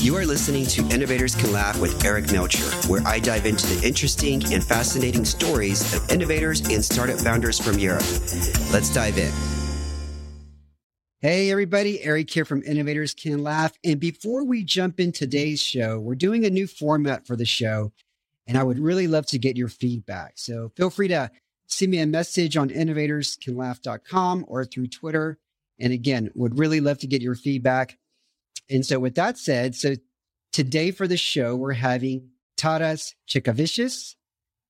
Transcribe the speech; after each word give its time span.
You 0.00 0.14
are 0.16 0.24
listening 0.24 0.64
to 0.66 0.88
Innovators 0.94 1.34
Can 1.34 1.50
Laugh 1.50 1.80
with 1.80 2.04
Eric 2.04 2.30
Melcher, 2.30 2.64
where 2.86 3.02
I 3.04 3.18
dive 3.18 3.46
into 3.46 3.66
the 3.66 3.84
interesting 3.84 4.40
and 4.54 4.62
fascinating 4.62 5.24
stories 5.24 5.92
of 5.92 6.08
innovators 6.08 6.60
and 6.68 6.84
startup 6.84 7.18
founders 7.18 7.58
from 7.58 7.80
Europe. 7.80 8.04
Let's 8.72 8.94
dive 8.94 9.18
in. 9.18 9.32
Hey, 11.18 11.50
everybody. 11.50 12.00
Eric 12.00 12.30
here 12.30 12.44
from 12.44 12.62
Innovators 12.62 13.12
Can 13.12 13.42
Laugh. 13.42 13.72
And 13.82 13.98
before 13.98 14.44
we 14.44 14.62
jump 14.62 15.00
in 15.00 15.10
today's 15.10 15.60
show, 15.60 15.98
we're 15.98 16.14
doing 16.14 16.44
a 16.44 16.50
new 16.50 16.68
format 16.68 17.26
for 17.26 17.34
the 17.34 17.44
show. 17.44 17.90
And 18.46 18.56
I 18.56 18.62
would 18.62 18.78
really 18.78 19.08
love 19.08 19.26
to 19.26 19.38
get 19.38 19.56
your 19.56 19.66
feedback. 19.66 20.34
So 20.36 20.70
feel 20.76 20.90
free 20.90 21.08
to 21.08 21.28
send 21.66 21.90
me 21.90 21.98
a 21.98 22.06
message 22.06 22.56
on 22.56 22.68
innovatorscanlaugh.com 22.68 24.44
or 24.46 24.64
through 24.64 24.86
Twitter. 24.86 25.38
And 25.80 25.92
again, 25.92 26.30
would 26.36 26.56
really 26.56 26.78
love 26.78 26.98
to 26.98 27.08
get 27.08 27.20
your 27.20 27.34
feedback. 27.34 27.98
And 28.70 28.84
so, 28.84 28.98
with 28.98 29.14
that 29.14 29.38
said, 29.38 29.74
so 29.74 29.94
today 30.52 30.90
for 30.90 31.06
the 31.06 31.16
show, 31.16 31.56
we're 31.56 31.72
having 31.72 32.30
Tadas 32.56 33.14
Chikavicius 33.28 34.14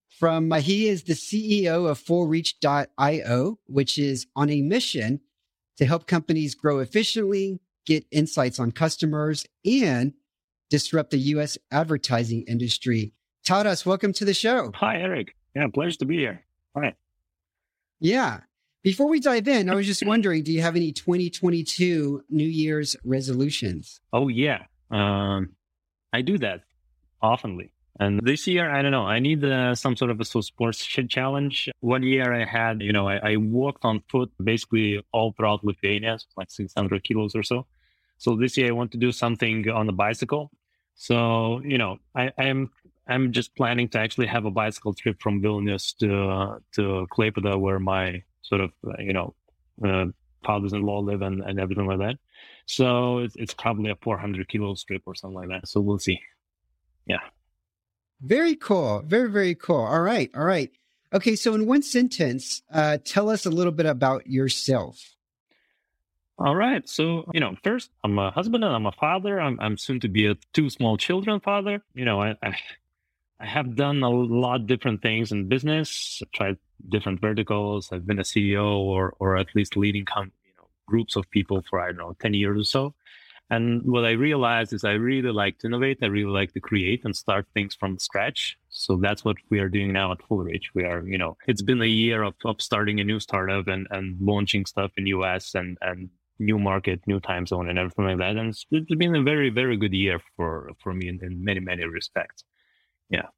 from, 0.08 0.52
uh, 0.52 0.60
he 0.60 0.88
is 0.88 1.04
the 1.04 1.14
CEO 1.14 1.88
of 1.88 1.98
FullReach.io, 2.02 3.58
which 3.66 3.98
is 3.98 4.26
on 4.34 4.50
a 4.50 4.62
mission 4.62 5.20
to 5.76 5.86
help 5.86 6.06
companies 6.06 6.54
grow 6.54 6.80
efficiently, 6.80 7.60
get 7.86 8.04
insights 8.10 8.58
on 8.58 8.72
customers, 8.72 9.46
and 9.64 10.12
disrupt 10.70 11.10
the 11.10 11.18
US 11.18 11.56
advertising 11.70 12.42
industry. 12.42 13.12
Tadas, 13.46 13.86
welcome 13.86 14.12
to 14.14 14.24
the 14.24 14.34
show. 14.34 14.72
Hi, 14.74 14.96
Eric. 14.96 15.34
Yeah, 15.54 15.68
pleasure 15.72 15.98
to 15.98 16.04
be 16.04 16.18
here. 16.18 16.44
Hi. 16.76 16.94
Yeah. 18.00 18.40
Before 18.82 19.08
we 19.08 19.20
dive 19.20 19.48
in, 19.48 19.68
I 19.68 19.74
was 19.74 19.86
just 19.86 20.02
wondering, 20.06 20.42
do 20.42 20.52
you 20.52 20.62
have 20.62 20.76
any 20.76 20.92
2022 20.92 22.24
New 22.30 22.46
Year's 22.46 22.96
resolutions? 23.04 24.00
Oh 24.12 24.28
yeah, 24.28 24.64
um, 24.90 25.50
I 26.12 26.22
do 26.22 26.38
that 26.38 26.62
oftenly. 27.22 27.70
And 28.00 28.20
this 28.22 28.46
year, 28.46 28.70
I 28.70 28.80
don't 28.80 28.92
know, 28.92 29.06
I 29.06 29.18
need 29.18 29.44
uh, 29.44 29.74
some 29.74 29.96
sort 29.96 30.12
of 30.12 30.20
a 30.20 30.24
sports 30.24 30.86
challenge. 30.86 31.68
One 31.80 32.04
year 32.04 32.32
I 32.32 32.44
had, 32.44 32.80
you 32.80 32.92
know, 32.92 33.08
I, 33.08 33.32
I, 33.32 33.36
walked 33.36 33.84
on 33.84 34.04
foot 34.08 34.30
basically 34.42 35.02
all 35.12 35.32
throughout 35.32 35.64
Lithuania, 35.64 36.18
like 36.36 36.48
600 36.48 37.02
kilos 37.02 37.34
or 37.34 37.42
so. 37.42 37.66
So 38.18 38.36
this 38.36 38.56
year 38.56 38.68
I 38.68 38.70
want 38.70 38.92
to 38.92 38.98
do 38.98 39.10
something 39.10 39.68
on 39.68 39.86
the 39.86 39.92
bicycle. 39.92 40.52
So, 40.94 41.60
you 41.64 41.76
know, 41.76 41.98
I, 42.14 42.30
I'm 42.38 42.70
I'm 43.08 43.32
just 43.32 43.56
planning 43.56 43.88
to 43.90 43.98
actually 43.98 44.26
have 44.26 44.44
a 44.44 44.50
bicycle 44.50 44.92
trip 44.92 45.20
from 45.20 45.40
Vilnius 45.42 45.96
to 45.98 46.28
uh, 46.28 46.58
to 46.72 47.06
Klaipeda, 47.10 47.58
where 47.58 47.80
my 47.80 48.22
sort 48.48 48.62
of 48.62 48.70
uh, 48.86 48.92
you 48.98 49.12
know 49.12 49.34
uh, 49.84 50.06
fathers-in-law 50.44 51.00
live 51.00 51.22
and, 51.22 51.42
and 51.42 51.60
everything 51.60 51.86
like 51.86 51.98
that. 51.98 52.16
So 52.66 53.18
it's, 53.18 53.36
it's 53.36 53.54
probably 53.54 53.90
a 53.90 53.96
400 53.96 54.48
kilo 54.48 54.74
strip 54.74 55.02
or 55.06 55.14
something 55.14 55.36
like 55.36 55.48
that. 55.48 55.68
So 55.68 55.80
we'll 55.80 55.98
see. 55.98 56.20
Yeah. 57.06 57.20
Very 58.20 58.56
cool. 58.56 59.02
Very 59.06 59.30
very 59.30 59.54
cool. 59.54 59.76
All 59.76 60.00
right. 60.00 60.30
All 60.34 60.44
right. 60.44 60.70
Okay. 61.12 61.36
So 61.36 61.54
in 61.54 61.66
one 61.66 61.82
sentence, 61.82 62.62
uh, 62.72 62.98
tell 63.04 63.30
us 63.30 63.46
a 63.46 63.50
little 63.50 63.72
bit 63.72 63.86
about 63.86 64.26
yourself. 64.26 65.14
All 66.38 66.54
right. 66.54 66.88
So, 66.88 67.28
you 67.34 67.40
know, 67.40 67.56
first, 67.64 67.90
I'm 68.04 68.18
a 68.18 68.30
husband 68.30 68.62
and 68.62 68.72
I'm 68.72 68.86
a 68.86 68.92
father. 68.92 69.40
I'm, 69.40 69.58
I'm 69.60 69.76
soon 69.76 69.98
to 70.00 70.08
be 70.08 70.26
a 70.26 70.36
two 70.52 70.70
small 70.70 70.96
children 70.96 71.40
father. 71.40 71.82
You 71.94 72.04
know, 72.04 72.22
I, 72.22 72.36
I, 72.42 72.56
I 73.40 73.46
have 73.46 73.74
done 73.74 74.02
a 74.04 74.10
lot 74.10 74.60
of 74.60 74.66
different 74.68 75.02
things 75.02 75.32
in 75.32 75.48
business. 75.48 76.20
I've 76.22 76.30
tried 76.30 76.56
different 76.88 77.20
verticals. 77.20 77.90
I've 77.92 78.06
been 78.06 78.18
a 78.18 78.22
CEO 78.22 78.76
or 78.78 79.14
or 79.18 79.36
at 79.36 79.54
least 79.54 79.76
leading 79.76 80.04
com- 80.04 80.32
you 80.44 80.52
know 80.56 80.68
groups 80.86 81.16
of 81.16 81.30
people 81.30 81.62
for 81.68 81.80
I 81.80 81.88
don't 81.88 81.98
know 81.98 82.16
ten 82.20 82.34
years 82.34 82.60
or 82.60 82.64
so. 82.64 82.94
And 83.50 83.82
what 83.84 84.04
I 84.04 84.10
realized 84.10 84.72
is 84.74 84.84
I 84.84 84.92
really 84.92 85.32
like 85.32 85.58
to 85.58 85.68
innovate. 85.68 85.98
I 86.02 86.06
really 86.06 86.30
like 86.30 86.52
to 86.52 86.60
create 86.60 87.04
and 87.04 87.16
start 87.16 87.46
things 87.54 87.74
from 87.74 87.98
scratch. 87.98 88.58
So 88.68 88.96
that's 88.96 89.24
what 89.24 89.36
we 89.48 89.58
are 89.60 89.70
doing 89.70 89.92
now 89.92 90.12
at 90.12 90.22
Full 90.22 90.38
Reach. 90.38 90.70
We 90.74 90.84
are, 90.84 91.02
you 91.06 91.16
know, 91.16 91.36
it's 91.46 91.62
been 91.62 91.80
a 91.80 91.86
year 91.86 92.22
of, 92.24 92.34
of 92.44 92.60
starting 92.60 93.00
a 93.00 93.04
new 93.04 93.18
startup 93.18 93.66
and, 93.66 93.86
and 93.90 94.18
launching 94.20 94.66
stuff 94.66 94.90
in 94.98 95.06
US 95.06 95.54
and, 95.54 95.78
and 95.80 96.10
new 96.38 96.58
market, 96.58 97.00
new 97.06 97.20
time 97.20 97.46
zone 97.46 97.70
and 97.70 97.78
everything 97.78 98.04
like 98.04 98.18
that. 98.18 98.36
And 98.36 98.50
it's, 98.50 98.66
it's 98.70 98.94
been 98.94 99.16
a 99.16 99.22
very, 99.22 99.48
very 99.48 99.78
good 99.78 99.94
year 99.94 100.20
for, 100.36 100.70
for 100.82 100.92
me 100.92 101.08
in, 101.08 101.18
in 101.24 101.42
many, 101.42 101.60
many 101.60 101.84
respects. 101.84 102.44
Yeah. 103.08 103.28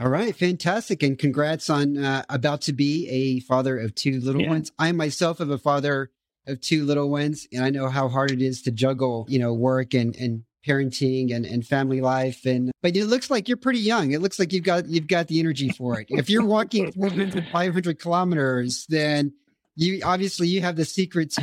All 0.00 0.08
right, 0.08 0.34
fantastic, 0.34 1.04
and 1.04 1.16
congrats 1.16 1.70
on 1.70 1.96
uh, 1.96 2.24
about 2.28 2.62
to 2.62 2.72
be 2.72 3.08
a 3.08 3.40
father 3.40 3.78
of 3.78 3.94
two 3.94 4.20
little 4.20 4.42
yeah. 4.42 4.50
ones. 4.50 4.72
I 4.76 4.90
myself 4.90 5.40
am 5.40 5.52
a 5.52 5.58
father 5.58 6.10
of 6.48 6.60
two 6.60 6.84
little 6.84 7.08
ones, 7.08 7.46
and 7.52 7.64
I 7.64 7.70
know 7.70 7.88
how 7.88 8.08
hard 8.08 8.32
it 8.32 8.42
is 8.42 8.62
to 8.62 8.72
juggle, 8.72 9.24
you 9.28 9.38
know, 9.38 9.52
work 9.52 9.94
and 9.94 10.16
and 10.16 10.42
parenting 10.66 11.34
and, 11.34 11.44
and 11.46 11.64
family 11.64 12.00
life. 12.00 12.44
And 12.44 12.72
but 12.82 12.96
it 12.96 13.06
looks 13.06 13.30
like 13.30 13.48
you're 13.48 13.56
pretty 13.56 13.78
young. 13.78 14.12
It 14.12 14.20
looks 14.20 14.38
like 14.38 14.52
you've 14.52 14.64
got 14.64 14.88
you've 14.88 15.06
got 15.06 15.28
the 15.28 15.38
energy 15.38 15.68
for 15.68 16.00
it. 16.00 16.06
If 16.10 16.28
you're 16.28 16.44
walking 16.44 16.90
400, 16.92 17.46
500 17.52 17.98
kilometers, 18.00 18.86
then 18.88 19.32
you 19.76 20.00
obviously 20.04 20.48
you 20.48 20.60
have 20.60 20.76
the 20.76 20.84
secrets 20.84 21.38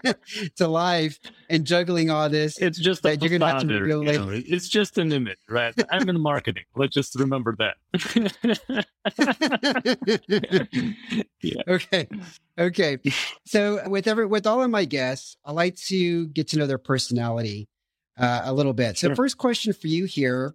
to 0.56 0.68
life 0.68 1.18
and 1.48 1.64
juggling 1.64 2.10
all 2.10 2.28
this. 2.28 2.58
It's 2.58 2.78
just 2.78 3.02
that 3.04 3.22
you're 3.22 3.38
gonna 3.38 3.52
have 3.52 3.66
to 3.66 3.84
feel 3.84 4.04
like, 4.04 4.20
know, 4.20 4.30
it's 4.30 4.68
just 4.68 4.98
an 4.98 5.12
image, 5.12 5.38
right? 5.48 5.74
I'm 5.90 6.08
in 6.08 6.20
marketing. 6.20 6.64
Let's 6.76 6.94
just 6.94 7.14
remember 7.14 7.56
that. 7.58 7.76
yeah. 11.40 11.62
Okay. 11.68 12.08
Okay. 12.58 12.98
So 13.46 13.88
with 13.88 14.06
every 14.06 14.26
with 14.26 14.46
all 14.46 14.62
of 14.62 14.70
my 14.70 14.84
guests, 14.84 15.36
I 15.44 15.52
like 15.52 15.76
to 15.86 16.26
get 16.28 16.48
to 16.48 16.58
know 16.58 16.66
their 16.66 16.78
personality 16.78 17.68
uh, 18.18 18.42
a 18.44 18.52
little 18.52 18.74
bit. 18.74 18.98
So 18.98 19.08
sure. 19.08 19.16
first 19.16 19.38
question 19.38 19.72
for 19.72 19.86
you 19.86 20.04
here. 20.04 20.54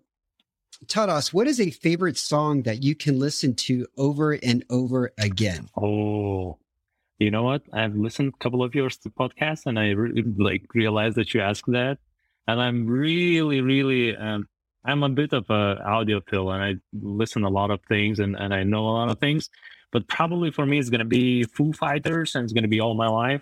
Tadas, 0.88 1.34
what 1.34 1.48
is 1.48 1.60
a 1.60 1.72
favorite 1.72 2.18
song 2.18 2.64
that 2.64 2.84
you 2.84 2.96
can 2.96 3.18
listen 3.18 3.56
to 3.56 3.88
over 3.98 4.34
and 4.34 4.64
over 4.70 5.14
again? 5.18 5.70
Oh, 5.78 6.60
you 7.20 7.32
know 7.32 7.44
what? 7.44 7.64
I've 7.72 7.96
listened 7.96 8.34
a 8.36 8.44
couple 8.44 8.64
of 8.64 8.76
yours 8.76 8.98
to 8.98 9.10
podcasts 9.10 9.66
and 9.66 9.80
I 9.80 9.92
really 9.92 10.24
like 10.38 10.74
realized 10.74 11.16
that 11.16 11.34
you 11.34 11.42
asked 11.42 11.72
that. 11.72 11.98
And 12.48 12.62
I'm 12.62 12.86
really, 12.88 13.62
really, 13.62 14.16
um, 14.16 14.48
I'm 14.84 15.04
a 15.04 15.10
bit 15.10 15.34
of 15.34 15.50
a 15.50 15.82
audiophile 15.86 16.54
and 16.54 16.64
I 16.64 16.76
listen 16.94 17.44
a 17.44 17.50
lot 17.50 17.72
of 17.72 17.80
things 17.88 18.20
and, 18.20 18.36
and 18.36 18.54
I 18.54 18.64
know 18.64 18.88
a 18.88 18.92
lot 18.92 19.10
of 19.10 19.20
things, 19.20 19.50
but 19.92 20.08
probably 20.08 20.52
for 20.52 20.66
me, 20.66 20.78
it's 20.78 20.90
going 20.90 21.00
to 21.00 21.06
be 21.06 21.44
Foo 21.44 21.74
Fighters 21.74 22.36
and 22.36 22.44
it's 22.44 22.54
going 22.54 22.64
to 22.64 22.70
be 22.70 22.82
all 22.82 22.96
my 22.96 23.08
life. 23.08 23.42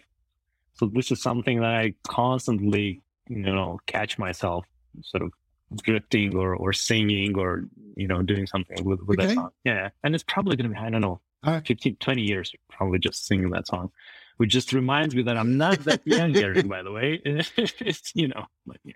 So 0.75 0.85
this 0.85 1.11
is 1.11 1.21
something 1.21 1.59
that 1.61 1.73
I 1.73 1.95
constantly, 2.07 3.01
you 3.27 3.39
know, 3.39 3.79
catch 3.87 4.17
myself 4.17 4.65
sort 5.01 5.23
of 5.23 5.31
drifting 5.83 6.35
or, 6.35 6.55
or 6.55 6.73
singing 6.73 7.37
or, 7.37 7.65
you 7.95 8.07
know, 8.07 8.21
doing 8.21 8.47
something 8.47 8.83
with, 8.85 9.01
with 9.01 9.19
okay. 9.19 9.29
that 9.29 9.33
song. 9.33 9.49
Yeah. 9.63 9.89
And 10.03 10.15
it's 10.15 10.23
probably 10.23 10.55
going 10.55 10.69
to 10.69 10.75
be, 10.75 10.79
I 10.79 10.89
don't 10.89 11.01
know, 11.01 11.19
uh, 11.43 11.61
15, 11.65 11.97
20 11.97 12.21
years 12.21 12.53
probably 12.69 12.99
just 12.99 13.25
singing 13.25 13.49
that 13.51 13.67
song, 13.67 13.91
which 14.37 14.49
just 14.49 14.73
reminds 14.73 15.15
me 15.15 15.23
that 15.23 15.37
I'm 15.37 15.57
not 15.57 15.79
that 15.85 16.01
young, 16.05 16.35
Eric, 16.35 16.67
by 16.67 16.83
the 16.83 16.91
way. 16.91 17.21
it's, 17.25 18.11
you 18.15 18.27
know, 18.29 18.45
but 18.65 18.77
yeah. 18.83 18.93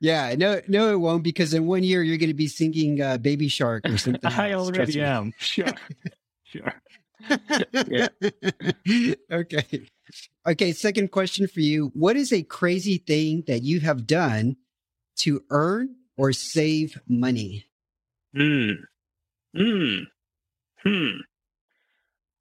Yeah, 0.00 0.34
no, 0.36 0.60
no, 0.66 0.90
it 0.92 0.96
won't 0.96 1.22
because 1.22 1.52
in 1.52 1.66
one 1.66 1.82
year 1.82 2.02
you're 2.02 2.16
going 2.16 2.30
to 2.30 2.34
be 2.34 2.48
singing 2.48 3.02
uh, 3.02 3.18
"Baby 3.18 3.48
Shark" 3.48 3.86
or 3.86 3.98
something. 3.98 4.20
I 4.32 4.54
already 4.54 4.98
am. 5.02 5.34
Sure, 5.36 5.74
sure. 6.44 6.72
yeah. 7.86 8.08
okay. 9.30 9.86
Okay. 10.48 10.72
Second 10.72 11.12
question 11.12 11.46
for 11.46 11.60
you: 11.60 11.90
What 11.92 12.16
is 12.16 12.32
a 12.32 12.42
crazy 12.42 12.96
thing 12.96 13.44
that 13.46 13.62
you 13.62 13.80
have 13.80 14.06
done 14.06 14.56
to 15.18 15.44
earn 15.50 15.96
or 16.16 16.32
save 16.32 16.98
money? 17.06 17.66
Hmm. 18.34 18.70
Hmm. 19.54 19.98
Hmm. 20.82 21.16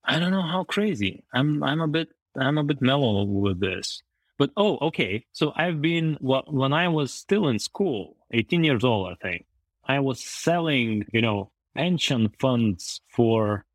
I 0.10 0.18
don't 0.18 0.32
know 0.32 0.42
how 0.42 0.64
crazy. 0.64 1.24
I'm 1.34 1.62
I'm 1.64 1.82
a 1.82 1.88
bit 1.88 2.10
I'm 2.36 2.58
a 2.58 2.64
bit 2.64 2.82
mellow 2.82 3.24
with 3.24 3.60
this. 3.60 4.02
But 4.40 4.50
oh, 4.58 4.78
okay. 4.88 5.26
So 5.34 5.54
I've 5.56 5.82
been 5.82 6.18
well, 6.20 6.44
when 6.48 6.74
I 6.74 6.88
was 6.88 7.14
still 7.14 7.48
in 7.50 7.60
school, 7.60 8.18
18 8.32 8.64
years 8.64 8.84
old, 8.84 9.12
I 9.12 9.16
think. 9.22 9.46
I 9.86 10.00
was 10.00 10.20
selling, 10.20 11.06
you 11.14 11.22
know, 11.22 11.52
pension 11.76 12.32
funds 12.40 13.02
for 13.16 13.66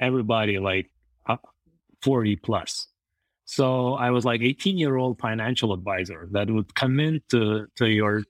everybody 0.00 0.58
like 0.58 0.90
uh, 1.26 1.36
40 2.02 2.36
plus. 2.36 2.88
So 3.44 3.94
I 3.94 4.10
was 4.10 4.24
like 4.24 4.40
18 4.40 4.78
year 4.78 4.96
old 4.96 5.20
financial 5.20 5.74
advisor 5.74 6.28
that 6.32 6.50
would 6.50 6.74
come 6.74 7.00
in 7.00 7.20
to, 7.30 7.66
to 7.76 7.86
your 7.86 8.22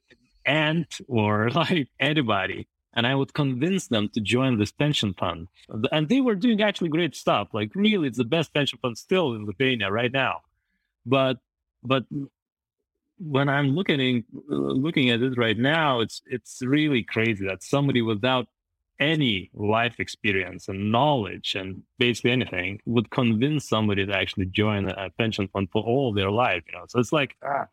aunt 0.45 0.99
or 1.07 1.51
like 1.55 1.89
anybody 2.01 2.67
and 2.95 3.07
I 3.07 3.15
would 3.15 3.35
convince 3.35 3.89
them 3.89 4.09
to 4.11 4.21
join 4.21 4.59
this 4.59 4.73
pension 4.73 5.15
fund. 5.15 5.49
And 5.91 6.09
they 6.09 6.21
were 6.21 6.35
doing 6.35 6.63
actually 6.63 6.91
great 6.91 7.15
stuff. 7.15 7.49
Like 7.53 7.75
really, 7.75 8.09
it's 8.09 8.19
the 8.19 8.25
best 8.25 8.53
pension 8.53 8.79
fund 8.81 8.99
still 8.99 9.35
in 9.35 9.47
Lithuania 9.47 9.91
right 9.91 10.13
now. 10.13 10.41
But 11.07 11.39
but 11.83 12.05
when 13.19 13.49
I'm 13.49 13.71
looking 13.71 14.25
looking 14.49 15.11
at 15.11 15.23
it 15.23 15.39
right 15.39 15.59
now, 15.59 16.01
it's 16.01 16.23
it's 16.27 16.61
really 16.63 17.03
crazy 17.03 17.47
that 17.47 17.63
somebody 17.63 18.03
without 18.03 18.49
any 19.01 19.51
life 19.55 19.99
experience 19.99 20.69
and 20.69 20.93
knowledge 20.93 21.57
and 21.57 21.83
basically 21.99 22.31
anything 22.31 22.81
would 22.87 23.11
convince 23.11 23.69
somebody 23.69 24.07
to 24.07 24.17
actually 24.17 24.47
join 24.47 24.89
a 24.89 25.11
pension 25.19 25.49
fund 25.49 25.69
for 25.73 25.83
all 25.83 26.13
their 26.13 26.31
life. 26.31 26.63
You 26.69 26.79
know, 26.79 26.85
so 26.89 26.99
it's 27.01 27.13
like 27.13 27.37
ah, 27.45 27.67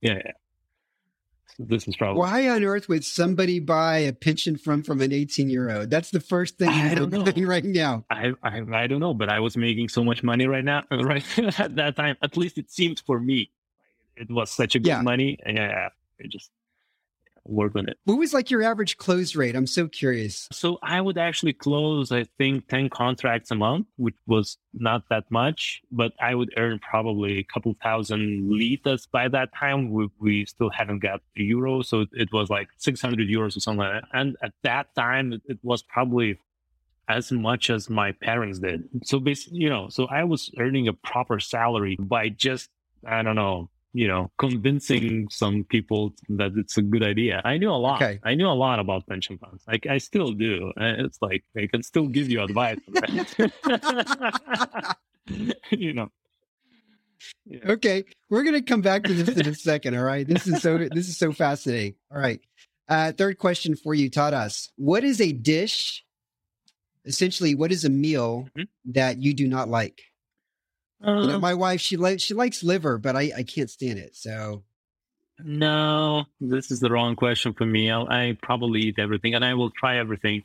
yeah, 0.00 0.32
this 1.58 1.86
is 1.88 1.96
probably 1.96 2.20
Why 2.20 2.48
on 2.48 2.64
earth 2.64 2.88
would 2.88 3.04
somebody 3.04 3.58
buy 3.60 3.98
a 3.98 4.12
pension 4.12 4.56
fund 4.56 4.86
from 4.86 5.00
an 5.00 5.12
18 5.12 5.50
year 5.50 5.70
old? 5.70 5.90
That's 5.90 6.10
the 6.10 6.20
first 6.20 6.58
thing 6.58 6.68
I 6.68 6.94
don't 6.94 7.10
know. 7.12 7.24
right 7.46 7.64
now. 7.64 8.04
I, 8.10 8.32
I 8.42 8.62
I 8.72 8.86
don't 8.86 9.00
know, 9.00 9.14
but 9.14 9.28
I 9.28 9.40
was 9.40 9.56
making 9.56 9.88
so 9.88 10.02
much 10.04 10.22
money 10.22 10.46
right 10.46 10.64
now, 10.64 10.82
right 10.90 11.24
at 11.60 11.76
that 11.76 11.96
time. 11.96 12.16
At 12.22 12.36
least 12.36 12.58
it 12.58 12.70
seemed 12.70 13.00
for 13.06 13.18
me, 13.20 13.50
it 14.16 14.30
was 14.30 14.50
such 14.50 14.74
a 14.74 14.78
good 14.78 14.88
Yeah. 14.88 15.02
money. 15.02 15.38
and 15.44 15.56
Yeah, 15.58 15.88
it 16.18 16.30
just 16.30 16.50
work 17.44 17.76
on 17.76 17.88
it. 17.88 17.96
What 18.04 18.18
was 18.18 18.32
like 18.32 18.50
your 18.50 18.62
average 18.62 18.96
close 18.96 19.34
rate? 19.34 19.56
I'm 19.56 19.66
so 19.66 19.88
curious. 19.88 20.48
So 20.52 20.78
I 20.82 21.00
would 21.00 21.18
actually 21.18 21.52
close, 21.52 22.12
I 22.12 22.24
think, 22.38 22.68
ten 22.68 22.88
contracts 22.88 23.50
a 23.50 23.54
month, 23.54 23.86
which 23.96 24.14
was 24.26 24.58
not 24.72 25.02
that 25.10 25.24
much, 25.30 25.82
but 25.90 26.12
I 26.20 26.34
would 26.34 26.52
earn 26.56 26.78
probably 26.78 27.38
a 27.38 27.44
couple 27.44 27.74
thousand 27.82 28.50
litas 28.50 29.08
by 29.10 29.28
that 29.28 29.54
time. 29.54 29.90
We, 29.90 30.08
we 30.18 30.44
still 30.46 30.70
haven't 30.70 31.00
got 31.00 31.22
the 31.34 31.44
euro, 31.44 31.82
so 31.82 32.06
it, 32.12 32.32
was 32.32 32.50
like 32.50 32.68
six 32.78 33.00
hundred 33.00 33.28
euros 33.28 33.56
or 33.56 33.60
something 33.60 33.80
like 33.80 34.02
that. 34.02 34.08
And 34.12 34.36
at 34.42 34.52
that 34.62 34.94
time, 34.94 35.32
it, 35.32 35.42
it 35.46 35.58
was 35.62 35.82
probably 35.82 36.38
as 37.08 37.32
much 37.32 37.70
as 37.70 37.90
my 37.90 38.12
parents 38.12 38.60
did. 38.60 38.88
So 39.02 39.18
basically, 39.18 39.58
you 39.58 39.68
know, 39.68 39.88
so 39.88 40.06
I 40.06 40.22
was 40.22 40.50
earning 40.58 40.86
a 40.86 40.92
proper 40.92 41.40
salary 41.40 41.96
by 41.98 42.28
just, 42.28 42.70
I 43.04 43.22
don't 43.22 43.34
know, 43.34 43.68
you 43.92 44.06
know, 44.08 44.30
convincing 44.38 45.28
some 45.30 45.64
people 45.64 46.14
that 46.28 46.52
it's 46.56 46.76
a 46.78 46.82
good 46.82 47.02
idea. 47.02 47.40
I 47.44 47.58
knew 47.58 47.70
a 47.70 47.72
lot. 47.72 48.02
Okay. 48.02 48.20
I 48.24 48.34
knew 48.34 48.46
a 48.46 48.54
lot 48.54 48.78
about 48.78 49.06
pension 49.08 49.38
funds. 49.38 49.64
Like 49.66 49.86
I 49.86 49.98
still 49.98 50.32
do. 50.32 50.72
It's 50.76 51.18
like 51.22 51.44
I 51.56 51.66
can 51.66 51.82
still 51.82 52.06
give 52.08 52.30
you 52.30 52.42
advice. 52.42 52.78
you 55.70 55.92
know. 55.94 56.08
Yeah. 57.46 57.72
Okay, 57.72 58.04
we're 58.30 58.44
gonna 58.44 58.62
come 58.62 58.80
back 58.80 59.04
to 59.04 59.12
this 59.14 59.36
in 59.36 59.46
a 59.46 59.54
second. 59.54 59.96
All 59.96 60.04
right, 60.04 60.26
this 60.26 60.46
is 60.46 60.62
so 60.62 60.78
this 60.78 61.08
is 61.08 61.18
so 61.18 61.32
fascinating. 61.32 61.94
All 62.10 62.18
right, 62.18 62.40
uh, 62.88 63.12
third 63.12 63.38
question 63.38 63.76
for 63.76 63.94
you, 63.94 64.10
Tadas. 64.10 64.68
What 64.76 65.04
is 65.04 65.20
a 65.20 65.32
dish? 65.32 66.04
Essentially, 67.04 67.54
what 67.54 67.72
is 67.72 67.84
a 67.84 67.90
meal 67.90 68.48
Mhm. 68.56 68.68
that 68.86 69.18
you 69.22 69.34
do 69.34 69.46
not 69.48 69.68
like? 69.68 70.00
Um, 71.02 71.40
my 71.40 71.54
wife, 71.54 71.80
she 71.80 71.96
likes 71.96 72.22
she 72.22 72.34
likes 72.34 72.62
liver, 72.62 72.98
but 72.98 73.16
I 73.16 73.32
I 73.38 73.42
can't 73.42 73.70
stand 73.70 73.98
it. 73.98 74.14
So 74.16 74.64
no, 75.42 76.24
this 76.40 76.70
is 76.70 76.80
the 76.80 76.90
wrong 76.90 77.16
question 77.16 77.54
for 77.54 77.64
me. 77.64 77.90
I'll, 77.90 78.06
I 78.08 78.36
probably 78.42 78.80
eat 78.82 78.98
everything, 78.98 79.34
and 79.34 79.44
I 79.44 79.54
will 79.54 79.70
try 79.70 79.96
everything. 79.98 80.42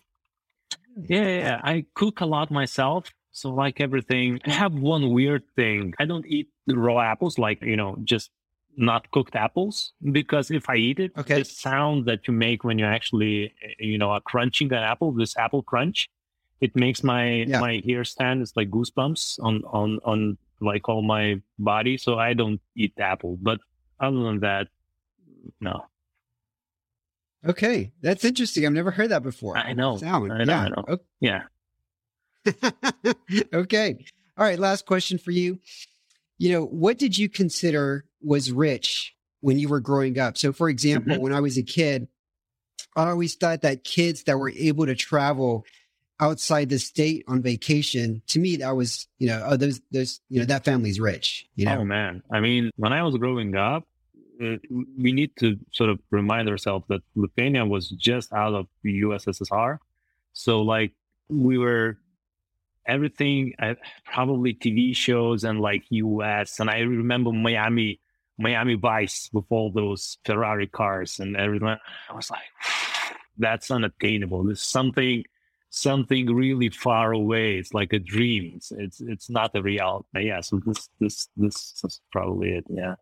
Yeah, 0.95 1.23
yeah, 1.23 1.37
yeah. 1.37 1.61
I 1.63 1.85
cook 1.93 2.21
a 2.21 2.25
lot 2.25 2.51
myself. 2.51 3.11
So 3.31 3.49
like 3.53 3.81
everything, 3.81 4.39
I 4.45 4.51
have 4.51 4.73
one 4.73 5.09
weird 5.09 5.43
thing. 5.57 5.93
I 5.99 6.05
don't 6.05 6.25
eat 6.25 6.47
raw 6.67 7.01
apples, 7.01 7.37
like, 7.37 7.61
you 7.61 7.75
know, 7.75 7.97
just 8.05 8.31
not 8.77 9.11
cooked 9.11 9.35
apples, 9.35 9.91
because 10.09 10.51
if 10.51 10.69
I 10.69 10.77
eat 10.77 10.99
it, 11.01 11.11
Okay. 11.17 11.39
the 11.39 11.43
sound 11.43 12.05
that 12.05 12.29
you 12.29 12.33
make 12.33 12.63
when 12.63 12.79
you 12.79 12.85
actually, 12.85 13.53
you 13.77 13.97
know, 13.97 14.11
are 14.11 14.21
crunching 14.21 14.71
an 14.71 14.83
apple, 14.83 15.11
this 15.11 15.35
apple 15.35 15.63
crunch, 15.63 16.07
it 16.61 16.77
makes 16.77 17.03
my, 17.03 17.43
Yeah. 17.43 17.59
my 17.59 17.81
hair 17.85 18.05
stand. 18.05 18.41
It's 18.41 18.55
like 18.55 18.69
goosebumps 18.69 19.37
on, 19.43 19.63
on, 19.65 19.99
on 20.05 20.37
like 20.65 20.89
all 20.89 21.01
my 21.01 21.41
body. 21.59 21.97
So 21.97 22.15
I 22.19 22.33
don't 22.33 22.59
eat 22.75 22.93
apple, 22.99 23.37
but 23.41 23.59
other 23.99 24.23
than 24.23 24.39
that, 24.41 24.67
no. 25.61 25.85
okay, 27.47 27.91
that's 28.01 28.25
interesting. 28.25 28.65
I've 28.65 28.73
never 28.73 28.91
heard 28.91 29.11
that 29.11 29.23
before. 29.23 29.57
I 29.57 29.73
know. 29.73 29.97
Sound. 29.97 30.33
I 30.33 30.43
know, 30.43 30.53
yeah. 30.53 30.61
I 30.61 30.69
know. 30.69 30.85
Okay. 30.89 31.03
Yeah. 31.21 31.43
okay. 33.53 34.05
All 34.37 34.45
right. 34.45 34.59
Last 34.59 34.85
question 34.85 35.17
for 35.17 35.31
you. 35.31 35.59
You 36.37 36.51
know, 36.51 36.65
what 36.65 36.97
did 36.97 37.17
you 37.17 37.29
consider 37.29 38.05
was 38.21 38.51
rich 38.51 39.15
when 39.41 39.57
you 39.59 39.69
were 39.69 39.79
growing 39.79 40.19
up? 40.19 40.37
So, 40.37 40.51
for 40.51 40.69
example, 40.69 41.15
Mhm. 41.15 41.19
when 41.21 41.33
I 41.33 41.39
was 41.39 41.57
a 41.57 41.63
kid, 41.63 42.07
I 42.95 43.09
always 43.09 43.35
thought 43.35 43.61
that 43.61 43.83
kids 43.83 44.23
that 44.23 44.37
were 44.37 44.49
able 44.51 44.85
to 44.85 44.95
travel 44.95 45.65
outside 46.19 46.69
the 46.69 46.79
state 46.79 47.23
on 47.27 47.41
vacation, 47.41 48.21
to 48.27 48.39
me, 48.39 48.57
that 48.57 48.75
was, 48.75 49.07
you 49.17 49.27
know, 49.27 49.43
oh, 49.45 49.57
those, 49.57 49.81
those, 49.91 50.21
you 50.29 50.39
know, 50.39 50.45
that 50.45 50.65
family's 50.65 50.99
rich, 50.99 51.47
you 51.55 51.65
know? 51.65 51.79
Oh 51.79 51.85
man, 51.85 52.23
I 52.31 52.39
mean, 52.39 52.71
when 52.77 52.93
I 52.93 53.03
was 53.03 53.15
growing 53.17 53.55
up, 53.55 53.83
uh, 54.41 54.57
we 54.97 55.11
need 55.13 55.31
to 55.39 55.57
sort 55.71 55.89
of 55.89 55.99
remind 56.11 56.49
ourselves 56.49 56.85
that 56.89 57.01
Lithuania 57.15 57.65
was 57.65 57.89
just 57.89 58.33
out 58.33 58.53
of 58.53 58.67
the 58.83 59.01
USSR, 59.01 59.79
so 60.33 60.61
like 60.61 60.93
we 61.29 61.57
were 61.57 61.97
everything, 62.85 63.53
uh, 63.59 63.75
probably 64.03 64.53
TV 64.53 64.95
shows 64.95 65.43
and 65.43 65.59
like 65.59 65.83
US, 65.89 66.59
and 66.59 66.69
I 66.69 66.79
remember 66.79 67.31
Miami, 67.31 67.99
Miami 68.37 68.75
Vice 68.75 69.29
with 69.33 69.45
all 69.49 69.71
those 69.71 70.17
Ferrari 70.25 70.67
cars 70.67 71.19
and 71.19 71.35
everything. 71.35 71.67
I 72.09 72.13
was 72.13 72.29
like, 72.29 72.41
that's 73.37 73.71
unattainable. 73.71 74.43
There's 74.43 74.61
something 74.61 75.23
something 75.75 76.33
really 76.33 76.69
far 76.69 77.11
away. 77.11 77.57
It's 77.57 77.73
like 77.73 77.91
a 77.93 77.99
dream. 77.99 78.53
It's 78.55 78.71
it's, 78.71 79.01
it's 79.01 79.29
not 79.29 79.55
a 79.55 79.61
reality. 79.61 80.07
Yeah. 80.15 80.41
So 80.41 80.61
this 80.65 80.89
this 80.99 81.27
this 81.35 81.81
is 81.83 82.01
probably 82.11 82.51
it. 82.51 82.65
Yeah. 82.69 82.95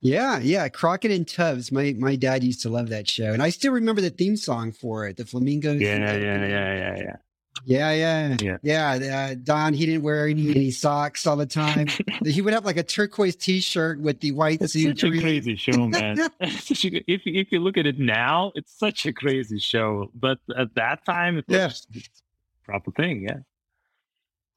Yeah, 0.00 0.38
yeah. 0.38 0.68
Crockett 0.68 1.10
and 1.10 1.26
Tubbs. 1.26 1.72
My 1.72 1.94
my 1.98 2.14
dad 2.14 2.44
used 2.44 2.62
to 2.62 2.68
love 2.68 2.90
that 2.90 3.08
show, 3.08 3.32
and 3.32 3.42
I 3.42 3.50
still 3.50 3.72
remember 3.72 4.00
the 4.00 4.10
theme 4.10 4.36
song 4.36 4.70
for 4.70 5.06
it, 5.06 5.16
the 5.16 5.24
flamingos. 5.24 5.80
Yeah. 5.80 6.14
Yeah. 6.14 6.46
Yeah. 6.46 6.46
Yeah. 6.46 6.96
Yeah. 6.96 7.16
Yeah, 7.64 7.92
yeah, 7.92 8.36
Yeah. 8.40 8.56
yeah. 8.62 9.28
Uh, 9.30 9.34
Don, 9.42 9.74
he 9.74 9.86
didn't 9.86 10.02
wear 10.02 10.26
any, 10.28 10.50
any 10.50 10.70
socks 10.70 11.26
all 11.26 11.36
the 11.36 11.46
time. 11.46 11.86
he 12.24 12.42
would 12.42 12.52
have 12.52 12.64
like 12.64 12.76
a 12.76 12.82
turquoise 12.82 13.36
T-shirt 13.36 14.00
with 14.00 14.20
the 14.20 14.32
white 14.32 14.60
It's 14.60 14.72
suit. 14.72 14.98
such 14.98 15.10
a 15.10 15.20
crazy 15.20 15.54
show, 15.56 15.86
man. 15.88 16.16
Such 16.58 16.84
a- 16.86 17.10
if 17.10 17.22
if 17.24 17.52
you 17.52 17.60
look 17.60 17.76
at 17.78 17.86
it 17.86 17.98
now, 17.98 18.50
it's 18.54 18.76
such 18.76 19.06
a 19.06 19.12
crazy 19.12 19.58
show. 19.60 20.10
But 20.14 20.38
at 20.56 20.74
that 20.74 21.04
time, 21.06 21.38
it 21.38 21.44
was 21.48 21.56
Yeah. 21.56 21.68
just 21.68 21.88
a 21.94 22.00
proper 22.64 22.90
thing. 22.90 23.22
Yeah. 23.22 23.38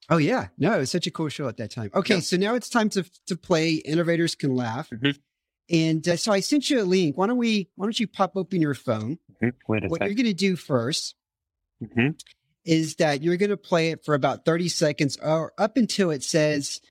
Oh 0.09 0.17
yeah, 0.17 0.47
no, 0.57 0.73
it 0.73 0.79
was 0.79 0.91
such 0.91 1.05
a 1.05 1.11
cool 1.11 1.29
show 1.29 1.47
at 1.49 1.57
that 1.57 1.69
time. 1.71 1.91
Okay, 1.93 2.15
Yeah. 2.15 2.19
so 2.21 2.37
now 2.37 2.55
it's 2.55 2.69
time 2.69 2.89
to 2.89 3.03
to 3.27 3.35
play. 3.35 3.73
Innovators 3.73 4.35
can 4.35 4.55
laugh, 4.55 4.89
Mhm. 4.89 5.17
and 5.69 6.07
uh, 6.07 6.15
so 6.15 6.31
I 6.31 6.39
sent 6.39 6.69
you 6.69 6.81
a 6.81 6.83
link. 6.83 7.17
Why 7.17 7.27
don't 7.27 7.37
we? 7.37 7.69
Why 7.75 7.85
don't 7.85 7.99
you 7.99 8.07
pop 8.07 8.31
open 8.35 8.61
your 8.61 8.73
phone? 8.73 9.19
Mhm. 9.41 9.53
Wait 9.67 9.83
a 9.83 9.87
What 9.87 9.99
you're 10.01 10.09
second. 10.09 10.15
going 10.23 10.25
to 10.25 10.33
do 10.33 10.55
first 10.55 11.15
hmm 11.93 12.09
is 12.67 12.95
that 12.95 13.23
you're 13.23 13.37
going 13.37 13.49
to 13.49 13.57
play 13.57 13.89
it 13.91 14.03
for 14.05 14.13
about 14.13 14.45
30 14.45 14.67
seconds 14.69 15.17
or 15.17 15.53
up 15.57 15.77
until 15.77 16.11
it 16.11 16.23
says 16.23 16.81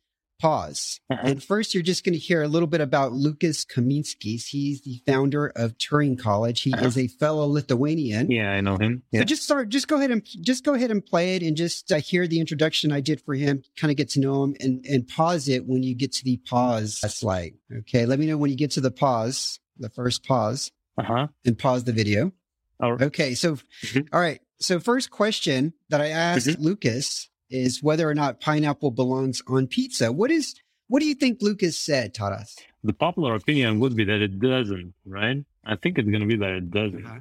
pause. 0.41 1.01
Uh-huh. 1.11 1.27
And 1.29 1.43
first, 1.43 1.73
you're 1.73 1.83
just 1.83 2.05
going 2.05 2.13
to 2.13 2.19
hear 2.19 2.43
a 2.43 2.49
little 2.49 2.67
bit 2.67 2.83
about 2.83 3.13
Lucas 3.13 3.65
Kaminskis. 3.65 4.47
He's 4.49 4.83
the 4.83 5.01
founder 5.07 5.47
of 5.57 5.79
Turing 5.79 6.19
College. 6.19 6.61
He 6.61 6.75
Uh-huh. 6.75 6.85
is 6.85 6.99
a 6.99 7.09
fellow 7.09 7.47
Lithuanian. 7.47 8.31
Yeah, 8.31 8.51
I 8.53 8.61
know 8.61 8.77
him. 8.77 9.03
So 9.15 9.25
just 9.25 9.45
start, 9.45 9.71
just 9.71 9.89
go 9.89 9.97
ahead 9.97 10.11
and 10.11 10.23
just 10.25 10.63
go 10.63 10.75
ahead 10.75 10.91
and 10.91 11.05
play 11.05 11.37
it, 11.37 11.43
and 11.43 11.57
just 11.57 11.91
uh, 11.91 11.97
hear 12.01 12.27
the 12.27 12.39
introduction 12.41 12.93
I 12.93 13.01
did 13.01 13.23
for 13.23 13.35
him. 13.35 13.63
Kind 13.79 13.91
of 13.91 13.97
get 13.97 14.11
to 14.11 14.21
know 14.21 14.45
him, 14.45 14.57
and 14.61 14.85
and 14.85 15.09
pause 15.09 15.49
it 15.49 15.67
when 15.67 15.83
you 15.83 15.95
get 15.95 16.13
to 16.13 16.25
the 16.25 16.37
pause 16.39 16.99
slide. 17.15 17.55
Okay, 17.81 18.05
let 18.05 18.19
me 18.19 18.27
know 18.27 18.37
when 18.37 18.51
you 18.51 18.57
get 18.59 18.73
to 18.73 18.81
the 18.83 18.91
pause, 18.91 19.59
the 19.79 19.89
first 19.89 20.23
pause, 20.27 20.71
Uh 20.99 21.03
huh. 21.05 21.27
and 21.47 21.59
pause 21.59 21.85
the 21.85 21.93
video. 21.93 22.31
All 22.79 22.93
right. 22.93 23.03
Okay, 23.07 23.35
so 23.35 23.57
Mhm. 23.87 24.09
all 24.13 24.21
right. 24.21 24.41
So 24.59 24.81
first 24.81 25.11
question 25.11 25.75
that 25.89 26.01
I 26.01 26.09
asked 26.09 26.47
Mm-hmm. 26.47 26.63
Lucas 26.63 27.29
is 27.51 27.83
whether 27.83 28.09
or 28.09 28.15
not 28.15 28.41
pineapple 28.41 28.91
belongs 28.91 29.43
on 29.47 29.67
pizza. 29.67 30.13
What 30.13 30.31
is 30.31 30.55
what 30.89 31.01
do 31.01 31.07
you 31.07 31.15
think 31.15 31.43
Lucas 31.43 31.79
said, 31.79 32.15
Tadas? 32.15 32.55
The 32.85 32.93
popular 32.93 33.35
opinion 33.35 33.81
would 33.81 33.97
be 33.97 34.05
that 34.05 34.21
it 34.23 34.39
doesn't, 34.39 34.95
right? 35.05 35.45
I 35.65 35.77
think 35.77 35.99
it's 35.99 36.09
going 36.09 36.21
to 36.21 36.27
be 36.27 36.37
that 36.37 36.51
it 36.51 36.71
doesn't. 36.71 37.05
Uh-huh. 37.05 37.21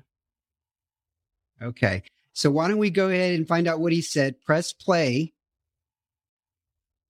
Okay. 1.64 2.04
So 2.34 2.52
why 2.52 2.68
don't 2.68 2.78
we 2.78 2.90
go 2.90 3.10
ahead 3.10 3.34
and 3.34 3.48
find 3.48 3.68
out 3.68 3.80
what 3.80 3.92
he 3.92 4.02
said? 4.02 4.42
Press 4.42 4.74
play 4.74 5.34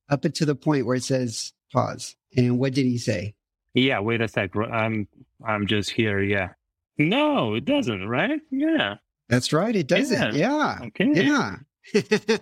up 0.07 0.23
until 0.23 0.47
the 0.47 0.55
point 0.55 0.85
where 0.85 0.95
it 0.95 1.03
says 1.03 1.51
pause. 1.73 2.15
And 2.37 2.59
what 2.59 2.73
did 2.73 2.85
he 2.85 2.97
say? 2.97 3.35
Yeah, 3.73 3.99
wait 3.99 4.21
a 4.21 4.27
sec. 4.27 4.55
I'm 4.55 5.07
I'm 5.45 5.67
just 5.67 5.89
here. 5.89 6.21
Yeah. 6.21 6.49
No, 6.97 7.55
it 7.55 7.65
doesn't, 7.65 8.07
right? 8.07 8.39
Yeah. 8.51 8.95
That's 9.29 9.51
right. 9.53 9.75
It 9.75 9.87
doesn't. 9.87 10.35
Yeah. 10.35 10.79
Okay. 10.87 11.09
Yeah. 11.13 11.55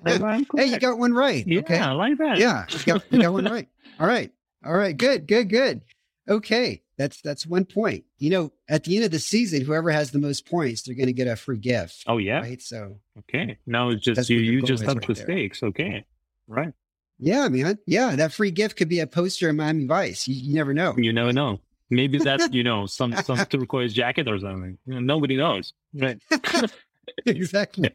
I'm- 0.05 0.23
I'm 0.23 0.45
hey, 0.57 0.65
you 0.67 0.79
got 0.79 0.97
one 0.97 1.13
right. 1.13 1.45
Yeah, 1.45 1.59
Okay. 1.59 1.77
I 1.77 1.91
like 1.91 2.17
that. 2.17 2.37
Yeah. 2.37 2.65
You 2.69 2.79
got, 2.85 3.03
you 3.11 3.21
got 3.21 3.33
one 3.33 3.45
right. 3.45 3.67
All 3.99 4.07
right. 4.07 4.31
All 4.65 4.73
right. 4.73 4.95
Good. 4.95 5.27
Good. 5.27 5.49
Good. 5.49 5.81
Okay. 6.29 6.81
That's 6.97 7.21
that's 7.21 7.45
one 7.47 7.65
point. 7.65 8.03
You 8.19 8.29
know, 8.29 8.53
at 8.69 8.83
the 8.83 8.95
end 8.95 9.03
of 9.05 9.11
the 9.11 9.19
season, 9.19 9.65
whoever 9.65 9.89
has 9.89 10.11
the 10.11 10.19
most 10.19 10.47
points, 10.47 10.83
they're 10.83 10.95
going 10.95 11.07
to 11.07 11.13
get 11.13 11.27
a 11.27 11.35
free 11.35 11.57
gift. 11.57 12.03
Oh 12.07 12.17
yeah. 12.17 12.39
Right. 12.39 12.61
So 12.61 12.97
Okay. 13.19 13.57
Now 13.65 13.89
it's 13.89 14.03
just 14.03 14.29
you. 14.29 14.39
You 14.39 14.61
just 14.61 14.83
up 14.87 14.97
right 14.97 15.07
the 15.07 15.15
stakes. 15.15 15.63
Okay. 15.63 16.05
Right. 16.47 16.73
yeah, 17.19 17.47
man. 17.47 17.79
Yeah, 17.87 18.15
that 18.17 18.33
free 18.33 18.51
gift 18.51 18.75
could 18.77 18.89
be 18.89 18.99
a 18.99 19.07
poster 19.07 19.49
in 19.49 19.55
Miami 19.55 19.85
Vice. 19.85 20.27
You, 20.27 20.35
you 20.35 20.53
never 20.53 20.73
know. 20.73 20.93
You 20.97 21.13
never 21.13 21.31
know. 21.33 21.59
Maybe 21.89 22.17
that's 22.17 22.49
you 22.51 22.63
know 22.63 22.85
some 22.85 23.13
some 23.23 23.37
turquoise 23.45 23.93
jacket 23.93 24.27
or 24.27 24.39
something. 24.39 24.77
You 24.85 24.95
know, 24.95 24.99
nobody 24.99 25.37
knows. 25.37 25.73
Right. 25.93 26.19
exactly. 27.25 27.91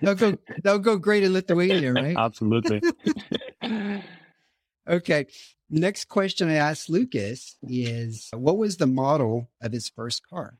That'll 0.00 0.14
go. 0.14 0.38
That'll 0.62 0.78
go 0.78 0.96
great 0.96 1.24
in 1.24 1.32
Lithuania, 1.32 1.92
right? 1.92 2.16
Absolutely. 2.18 2.80
Okay. 4.88 5.26
Next 5.70 6.06
question 6.06 6.48
I 6.48 6.54
asked 6.54 6.88
Lucas 6.88 7.56
is 7.62 8.30
what 8.32 8.56
was 8.56 8.78
the 8.78 8.86
model 8.86 9.50
of 9.60 9.72
his 9.72 9.88
first 9.88 10.26
car? 10.26 10.58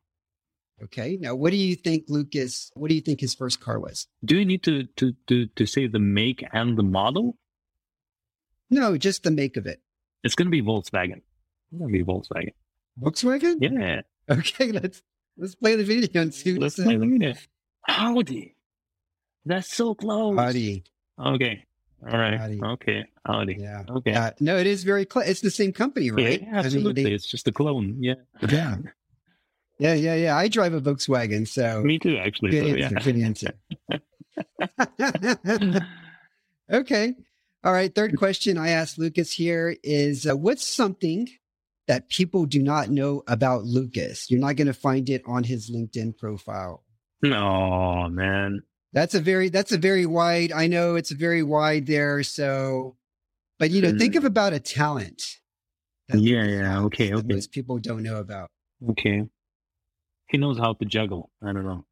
Okay. 0.82 1.16
Now, 1.20 1.34
what 1.34 1.50
do 1.50 1.56
you 1.56 1.74
think, 1.74 2.04
Lucas? 2.08 2.70
What 2.74 2.88
do 2.88 2.94
you 2.94 3.00
think 3.00 3.20
his 3.20 3.34
first 3.34 3.60
car 3.60 3.80
was? 3.80 4.06
Do 4.24 4.36
you 4.36 4.44
need 4.44 4.62
to 4.64 4.84
to 4.96 5.14
to 5.28 5.46
to 5.46 5.66
say 5.66 5.86
the 5.86 5.98
make 5.98 6.44
and 6.52 6.76
the 6.76 6.82
model? 6.82 7.36
No, 8.70 8.98
just 8.98 9.22
the 9.22 9.30
make 9.30 9.56
of 9.56 9.66
it. 9.66 9.80
It's 10.22 10.34
gonna 10.34 10.50
be 10.50 10.62
Volkswagen. 10.62 11.22
Gonna 11.76 11.90
be 11.92 12.02
Volkswagen. 12.02 12.52
Volkswagen? 13.00 13.56
Yeah. 13.60 14.02
Okay, 14.30 14.72
let's 14.72 15.02
let's 15.36 15.54
play 15.54 15.74
the 15.76 15.84
video 15.84 16.22
and 16.22 16.34
see 16.34 16.54
Let's 16.54 16.76
play 16.76 16.96
the 16.96 17.06
video. 17.06 17.34
Audi. 17.88 18.54
That's 19.46 19.72
so 19.74 19.94
close. 19.94 20.38
Audi. 20.38 20.84
Okay. 21.18 21.64
All 22.06 22.18
right. 22.18 22.38
Audi. 22.40 22.60
Okay. 22.62 23.04
Audi. 23.26 23.56
Yeah. 23.58 23.82
Okay. 23.88 24.10
Yeah. 24.12 24.30
No, 24.40 24.56
it 24.56 24.66
is 24.66 24.84
very 24.84 25.04
close. 25.06 25.26
It's 25.26 25.40
the 25.40 25.50
same 25.50 25.72
company, 25.72 26.10
right? 26.10 26.42
Yeah, 26.42 26.56
absolutely. 26.58 27.12
it's 27.12 27.26
just 27.26 27.48
a 27.48 27.52
clone. 27.52 27.96
Yeah. 28.00 28.14
yeah. 28.48 28.76
Yeah, 29.78 29.94
yeah, 29.94 30.14
yeah. 30.16 30.36
I 30.36 30.48
drive 30.48 30.74
a 30.74 30.80
Volkswagen, 30.80 31.46
so 31.46 31.82
Me 31.84 31.98
too, 31.98 32.18
actually. 32.18 32.50
good 32.50 32.64
So, 32.64 32.84
answer. 32.84 33.52
yeah. 33.88 33.98
Good 34.98 35.02
answer. 35.78 35.86
okay. 36.72 37.14
All 37.64 37.72
right. 37.72 37.94
Third 37.94 38.16
question 38.18 38.58
I 38.58 38.68
asked 38.70 38.98
Lucas 38.98 39.32
here 39.32 39.76
is 39.82 40.26
uh, 40.26 40.36
what's 40.36 40.66
something 40.66 41.28
that 41.88 42.08
people 42.08 42.46
do 42.46 42.62
not 42.62 42.90
know 42.90 43.24
about 43.26 43.64
Lucas? 43.64 44.30
You're 44.30 44.40
not 44.40 44.56
going 44.56 44.68
to 44.68 44.74
find 44.74 45.08
it 45.10 45.22
on 45.26 45.42
his 45.42 45.70
LinkedIn 45.70 46.16
profile. 46.16 46.84
No, 47.22 48.08
man. 48.08 48.62
That's 48.92 49.14
a 49.14 49.20
very 49.20 49.48
that's 49.48 49.72
a 49.72 49.78
very 49.78 50.06
wide. 50.06 50.52
I 50.52 50.66
know 50.66 50.94
it's 50.94 51.10
very 51.10 51.42
wide 51.42 51.86
there. 51.86 52.22
So, 52.22 52.96
but 53.58 53.70
you 53.70 53.82
know, 53.82 53.98
think 53.98 54.14
hmm. 54.14 54.18
of 54.18 54.24
about 54.24 54.52
a 54.52 54.60
talent. 54.60 55.22
that 56.08 56.14
Yeah, 56.14 56.44
Lucas 56.44 56.44
yeah, 56.44 56.80
okay, 56.82 57.12
okay. 57.12 57.34
Most 57.34 57.50
people 57.50 57.78
don't 57.78 58.02
know 58.02 58.16
about. 58.16 58.48
Okay. 58.90 59.24
He 60.28 60.38
knows 60.38 60.58
how 60.58 60.74
to 60.74 60.84
juggle. 60.84 61.30
I 61.42 61.52
don't 61.52 61.64
know. 61.64 61.84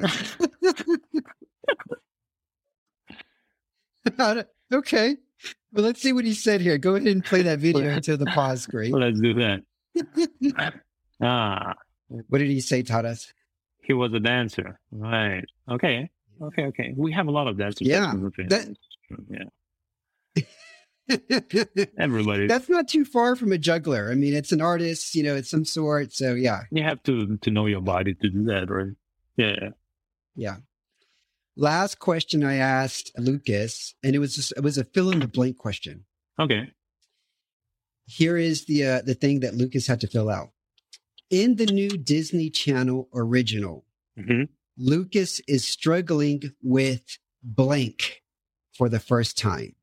okay. 4.72 5.16
Well, 5.72 5.84
let's 5.84 6.00
see 6.00 6.12
what 6.12 6.24
he 6.24 6.32
said 6.34 6.60
here. 6.60 6.78
Go 6.78 6.94
ahead 6.94 7.06
and 7.08 7.24
play 7.24 7.42
that 7.42 7.58
video 7.58 7.90
until 7.90 8.16
the 8.16 8.26
pause 8.26 8.62
screen. 8.62 8.92
Let's 8.92 9.20
do 9.20 9.34
that. 9.34 9.62
ah, 11.22 11.74
What 12.08 12.38
did 12.38 12.48
he 12.48 12.60
say, 12.60 12.82
Tadas? 12.82 13.32
he 13.82 13.92
was 13.94 14.12
a 14.12 14.20
dancer. 14.20 14.78
Right. 14.92 15.44
Okay. 15.70 16.10
Okay. 16.42 16.64
Okay. 16.66 16.94
We 16.96 17.12
have 17.12 17.26
a 17.26 17.30
lot 17.30 17.48
of 17.48 17.58
dancers. 17.58 17.86
Yeah, 17.88 18.12
that- 18.48 18.76
yeah. 19.30 19.44
Everybody. 21.98 22.46
That's 22.48 22.68
not 22.68 22.86
too 22.88 23.04
far 23.06 23.34
from 23.34 23.50
a 23.52 23.58
juggler. 23.58 24.10
I 24.10 24.14
mean, 24.14 24.34
it's 24.34 24.52
an 24.52 24.60
artist, 24.60 25.14
you 25.14 25.22
know, 25.22 25.34
it's 25.36 25.50
some 25.50 25.64
sort. 25.64 26.12
So 26.12 26.34
yeah, 26.34 26.62
you 26.70 26.82
have 26.82 27.02
to 27.04 27.38
to 27.38 27.50
know 27.50 27.64
your 27.66 27.80
body 27.80 28.14
to 28.14 28.28
do 28.28 28.44
that, 28.44 28.68
right? 28.70 28.92
Yeah. 29.36 29.70
yeah. 30.36 30.56
Last 31.60 31.98
question 31.98 32.44
I 32.44 32.54
asked 32.54 33.10
Lucas, 33.18 33.92
and 34.04 34.14
it 34.14 34.20
was 34.20 34.36
just, 34.36 34.52
it 34.56 34.62
was 34.62 34.78
a 34.78 34.84
fill 34.84 35.10
in 35.10 35.18
the 35.18 35.26
blank 35.26 35.58
question. 35.58 36.04
Okay. 36.38 36.70
Here 38.06 38.36
is 38.36 38.66
the 38.66 38.86
uh, 38.86 39.02
the 39.02 39.14
thing 39.14 39.40
that 39.40 39.54
Lucas 39.54 39.88
had 39.88 40.00
to 40.02 40.06
fill 40.06 40.30
out. 40.30 40.50
In 41.30 41.56
the 41.56 41.66
new 41.66 41.90
Disney 41.90 42.48
Channel 42.48 43.08
original, 43.12 43.84
hmm 44.16 44.44
Lucas 44.80 45.40
is 45.48 45.66
struggling 45.66 46.40
with 46.62 47.18
blank 47.42 48.22
for 48.72 48.88
the 48.88 49.00
first 49.00 49.36
time. 49.36 49.74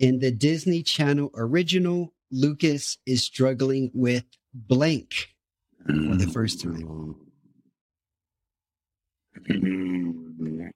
In 0.00 0.18
the 0.18 0.32
Disney 0.32 0.82
Channel 0.82 1.30
original, 1.36 2.12
Lucas 2.32 2.98
is 3.06 3.22
struggling 3.22 3.92
with 3.94 4.24
blank 4.52 5.28
for 5.86 6.16
the 6.16 6.26
first 6.26 6.60
time. 6.60 7.14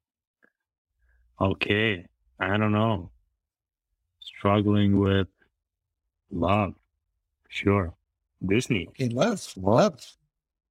Okay. 1.40 2.06
I 2.40 2.56
don't 2.56 2.72
know. 2.72 3.10
Struggling 4.20 4.98
with 4.98 5.28
love. 6.30 6.74
Sure. 7.48 7.94
Disney. 8.44 8.86
Okay, 8.88 9.08
love, 9.08 9.46
love, 9.56 10.16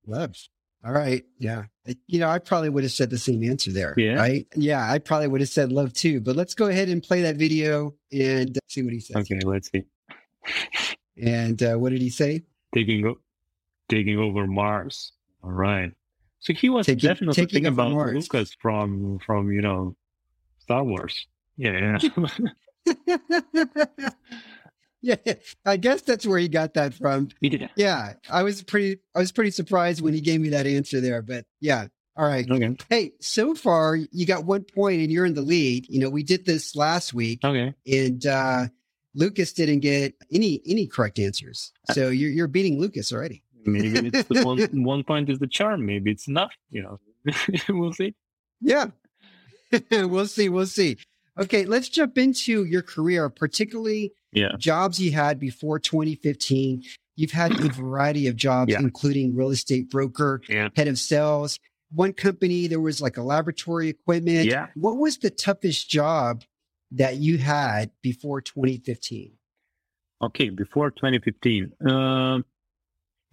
love. 0.05 0.35
All 0.83 0.91
right. 0.91 1.23
Yeah. 1.39 1.63
You 2.07 2.19
know, 2.19 2.29
I 2.29 2.37
probably 2.39 2.69
would 2.69 2.83
have 2.83 2.91
said 2.91 3.09
the 3.09 3.17
same 3.17 3.43
answer 3.43 3.71
there. 3.71 3.95
Yeah? 3.97 4.15
Right. 4.15 4.47
Yeah. 4.55 4.89
I 4.91 4.99
probably 4.99 5.27
would 5.27 5.41
have 5.41 5.49
said 5.49 5.71
love 5.71 5.93
too. 5.93 6.21
But 6.21 6.35
let's 6.35 6.53
go 6.53 6.67
ahead 6.67 6.89
and 6.89 7.01
play 7.01 7.21
that 7.23 7.37
video 7.37 7.95
and 8.11 8.57
see 8.67 8.83
what 8.83 8.93
he 8.93 8.99
says. 8.99 9.15
Okay, 9.17 9.39
let's 9.43 9.71
see. 9.71 9.83
And 11.17 11.61
uh, 11.63 11.75
what 11.75 11.91
did 11.91 12.01
he 12.01 12.09
say? 12.11 12.43
Taking 12.73 13.05
o- 13.07 13.19
taking 13.89 14.19
over 14.19 14.45
Mars. 14.45 15.13
All 15.43 15.51
right. 15.51 15.91
So 16.45 16.53
he 16.53 16.69
was 16.69 16.85
Taking- 16.85 17.07
definitely 17.09 17.33
taking 17.35 17.49
thinking 17.49 17.67
about 17.73 17.91
Mars. 17.91 18.13
Lucas 18.31 18.55
from 18.61 19.19
from 19.25 19.51
you 19.51 19.61
know 19.61 19.95
Star 20.59 20.83
Wars. 20.83 21.27
Yeah. 21.57 21.97
yeah. 25.01 25.15
I 25.65 25.77
guess 25.77 26.01
that's 26.01 26.25
where 26.25 26.39
he 26.39 26.47
got 26.47 26.73
that 26.75 26.93
from. 26.93 27.29
he 27.41 27.49
did. 27.49 27.69
Yeah. 27.75 28.13
I 28.29 28.43
was 28.43 28.63
pretty, 28.63 28.99
I 29.15 29.19
was 29.19 29.31
pretty 29.31 29.51
surprised 29.51 30.01
when 30.01 30.13
he 30.13 30.21
gave 30.21 30.41
me 30.41 30.49
that 30.49 30.67
answer 30.67 31.01
there. 31.01 31.21
But 31.21 31.45
yeah. 31.61 31.87
All 32.17 32.25
right. 32.27 32.49
Okay. 32.49 32.77
Hey, 32.89 33.11
so 33.19 33.55
far 33.55 33.95
you 33.95 34.25
got 34.25 34.45
one 34.45 34.63
point 34.63 35.01
and 35.01 35.11
you're 35.11 35.25
in 35.25 35.33
the 35.33 35.41
lead. 35.41 35.87
You 35.89 35.99
know, 35.99 36.09
we 36.09 36.23
did 36.23 36.45
this 36.45 36.75
last 36.75 37.13
week. 37.13 37.43
Okay. 37.43 37.73
and 37.85 38.25
uh, 38.25 38.67
Lucas 39.13 39.53
didn't 39.53 39.79
get 39.79 40.13
any 40.31 40.61
any 40.65 40.87
correct 40.87 41.19
answers. 41.19 41.71
Uh, 41.89 41.93
So 41.93 42.09
you're 42.09 42.31
you're 42.31 42.47
beating 42.47 42.79
Lucas 42.79 43.11
already. 43.13 43.43
Maybe 43.65 44.07
it's 44.13 44.27
the 44.27 44.43
one 44.43 44.59
one 44.83 45.03
point 45.03 45.29
is 45.29 45.39
the 45.39 45.47
charm. 45.47 45.85
Maybe 45.85 46.11
it's 46.11 46.27
enough. 46.27 46.53
You 46.71 46.83
know. 46.83 46.99
we'll 47.69 47.93
see. 47.93 48.13
Yeah, 48.61 48.87
we'll 49.91 50.27
see. 50.27 50.49
We'll 50.49 50.65
see. 50.67 50.97
Okay, 51.37 51.65
let's 51.65 51.89
jump 51.89 52.17
into 52.17 52.63
your 52.63 52.81
career, 52.81 53.29
particularly 53.29 54.13
Yeah. 54.31 54.51
jobs 54.57 55.01
you 55.01 55.11
had 55.11 55.39
before 55.39 55.79
2015. 55.79 56.83
You've 57.17 57.31
had 57.31 57.51
a 57.59 57.67
variety 57.73 58.27
of 58.27 58.35
jobs, 58.37 58.71
Yeah. 58.71 58.79
including 58.79 59.35
real 59.35 59.49
estate 59.49 59.89
broker, 59.89 60.41
Yeah. 60.47 60.69
head 60.75 60.87
of 60.87 60.97
sales. 60.97 61.59
One 61.91 62.13
company, 62.13 62.67
there 62.67 62.79
was 62.79 63.01
like 63.01 63.17
a 63.17 63.21
laboratory 63.21 63.89
equipment. 63.89 64.45
Yeah. 64.45 64.67
What 64.75 64.97
was 64.97 65.17
the 65.17 65.29
toughest 65.29 65.89
job 65.89 66.43
that 66.91 67.17
you 67.17 67.37
had 67.37 67.91
before 68.01 68.39
2015? 68.41 69.33
Okay, 70.21 70.49
before 70.49 70.89
2015. 70.91 71.73
Um, 71.85 72.45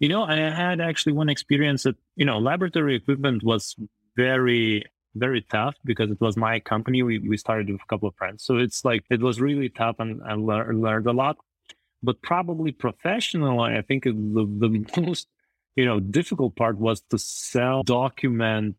you 0.03 0.09
know, 0.09 0.25
I 0.25 0.35
had 0.35 0.81
actually 0.81 1.13
one 1.13 1.29
experience 1.29 1.83
that, 1.83 1.95
you 2.17 2.25
know, 2.25 2.37
laboratory 2.37 2.93
equipment 2.93 3.41
was 3.41 3.73
very, 4.17 4.83
very 5.15 5.41
tough 5.43 5.75
because 5.85 6.11
it 6.11 6.19
was 6.19 6.35
my 6.35 6.59
company. 6.59 7.01
We, 7.03 7.19
we 7.19 7.37
started 7.37 7.69
with 7.71 7.79
a 7.79 7.85
couple 7.85 8.09
of 8.09 8.15
friends. 8.15 8.43
So 8.43 8.57
it's 8.57 8.83
like, 8.83 9.05
it 9.09 9.21
was 9.21 9.39
really 9.39 9.69
tough 9.69 9.95
and 9.99 10.21
I 10.21 10.33
lear- 10.33 10.73
learned 10.73 11.07
a 11.07 11.13
lot. 11.13 11.37
But 12.01 12.21
probably 12.21 12.73
professional, 12.73 13.61
I 13.61 13.81
think 13.81 14.03
the, 14.03 14.11
the 14.11 15.01
most, 15.01 15.29
you 15.77 15.85
know, 15.85 16.01
difficult 16.01 16.57
part 16.57 16.77
was 16.77 16.99
to 17.11 17.17
sell 17.17 17.83
document 17.83 18.75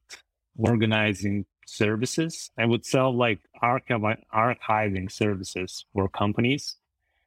organizing 0.59 1.47
services. 1.67 2.51
I 2.59 2.67
would 2.67 2.85
sell 2.85 3.17
like 3.17 3.41
archive- 3.63 4.25
archiving 4.31 5.11
services 5.11 5.87
for 5.95 6.07
companies. 6.07 6.77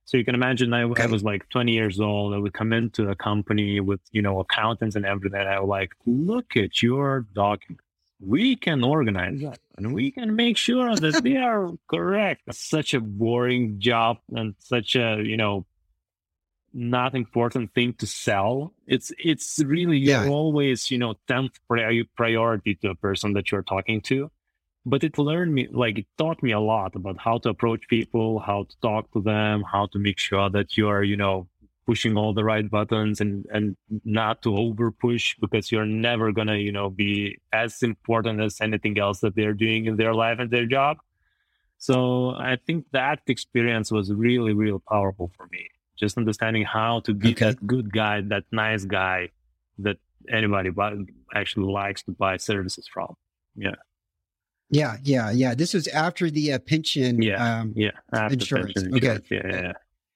So 0.08 0.16
you 0.16 0.24
can 0.24 0.36
imagine 0.36 0.74
I, 0.74 0.84
I 0.84 1.06
was 1.08 1.22
like 1.22 1.50
20 1.50 1.74
years 1.74 2.00
old. 2.00 2.34
I 2.34 2.38
would 2.38 2.54
come 2.54 2.72
into 2.72 3.10
a 3.10 3.16
company 3.16 3.82
with, 3.82 4.00
you 4.14 4.22
know, 4.22 4.40
accountants 4.40 4.96
and 4.96 5.06
everything. 5.06 5.42
I 5.42 5.60
would 5.60 5.68
like, 5.68 5.92
look 6.06 6.56
at 6.56 6.82
your 6.82 7.26
documents. 7.34 7.84
We 8.22 8.56
can 8.56 8.86
organize 8.86 9.42
that 9.42 9.60
and 9.78 9.94
we 9.94 10.12
can 10.12 10.34
make 10.34 10.56
sure 10.56 10.96
that 10.96 11.22
they 11.26 11.36
are 11.52 11.72
correct. 11.90 12.44
It's 12.48 12.58
such 12.70 12.94
a 12.94 13.02
boring 13.02 13.80
job 13.82 14.20
and 14.34 14.56
such 14.60 14.96
a, 14.96 15.22
you 15.22 15.36
know, 15.36 15.66
not 16.74 17.14
important 17.14 17.74
thing 17.74 17.92
to 17.96 18.08
sell. 18.08 18.74
It's, 18.88 19.12
it's 19.20 19.60
really, 19.62 19.98
Yeah. 19.98 20.30
always, 20.30 20.90
you 20.90 21.00
know, 21.00 21.16
10th 21.28 21.56
pri- 21.68 22.08
priority 22.16 22.76
to 22.76 22.92
a 22.92 22.96
person 22.96 23.34
that 23.34 23.52
you're 23.52 23.62
talking 23.62 24.00
to 24.04 24.32
but 24.91 25.03
it 25.03 25.17
learned 25.17 25.53
me 25.53 25.67
like 25.72 25.98
it 26.00 26.08
taught 26.17 26.41
me 26.41 26.51
a 26.51 26.60
lot 26.60 26.96
about 26.96 27.17
how 27.20 27.38
to 27.39 27.50
approach 27.50 27.84
people 27.89 28.39
how 28.39 28.60
to 28.70 28.75
talk 28.82 29.12
to 29.13 29.22
them 29.22 29.63
how 29.72 29.86
to 29.88 30.00
make 30.00 30.20
sure 30.20 30.50
that 30.50 30.77
you 30.77 30.88
are 30.88 31.03
you 31.03 31.17
know 31.17 31.48
pushing 31.86 32.17
all 32.17 32.34
the 32.34 32.44
right 32.44 32.70
buttons 32.70 33.22
and 33.22 33.46
and 33.56 33.75
not 34.06 34.41
to 34.44 34.56
over 34.58 34.91
push 34.91 35.36
because 35.41 35.72
you're 35.72 35.86
never 36.08 36.32
gonna 36.32 36.56
you 36.67 36.72
know 36.72 36.89
be 36.89 37.38
as 37.53 37.84
important 37.84 38.41
as 38.41 38.60
anything 38.62 38.98
else 39.00 39.20
that 39.20 39.36
they're 39.36 39.53
doing 39.65 39.86
in 39.86 39.98
their 39.98 40.13
life 40.13 40.39
and 40.39 40.51
their 40.51 40.65
job. 40.65 40.98
So 41.77 41.98
i 42.51 42.58
think 42.65 42.86
that 42.91 43.20
experience 43.27 43.91
was 43.91 44.12
really 44.13 44.53
really 44.53 44.84
powerful 44.89 45.32
for 45.38 45.48
me. 45.51 45.63
Just 46.03 46.17
understanding 46.17 46.63
how 46.63 47.01
to 47.01 47.13
be 47.13 47.32
Okay. 47.32 47.46
that 47.46 47.65
good 47.65 47.88
guy 47.94 48.22
that 48.34 48.46
nice 48.51 48.86
guy 48.86 49.20
that 49.79 49.98
anybody 50.39 50.72
actually 51.36 51.72
likes 51.72 52.03
to 52.03 52.12
buy 52.12 52.38
services 52.38 52.88
from. 52.94 53.15
Yeah 53.56 53.75
Yeah, 54.70 54.98
yeah, 55.04 55.32
yeah. 55.32 55.56
This 55.56 55.74
was 55.74 55.88
after 55.88 56.30
the 56.30 56.54
uh, 56.54 56.60
pension. 56.60 57.22
Yeah, 57.22 57.60
um, 57.60 57.74
yeah, 57.76 57.92
insurance. 58.30 58.74
Okay. 58.78 59.20
Yeah, 59.30 59.42
yeah. 59.46 59.72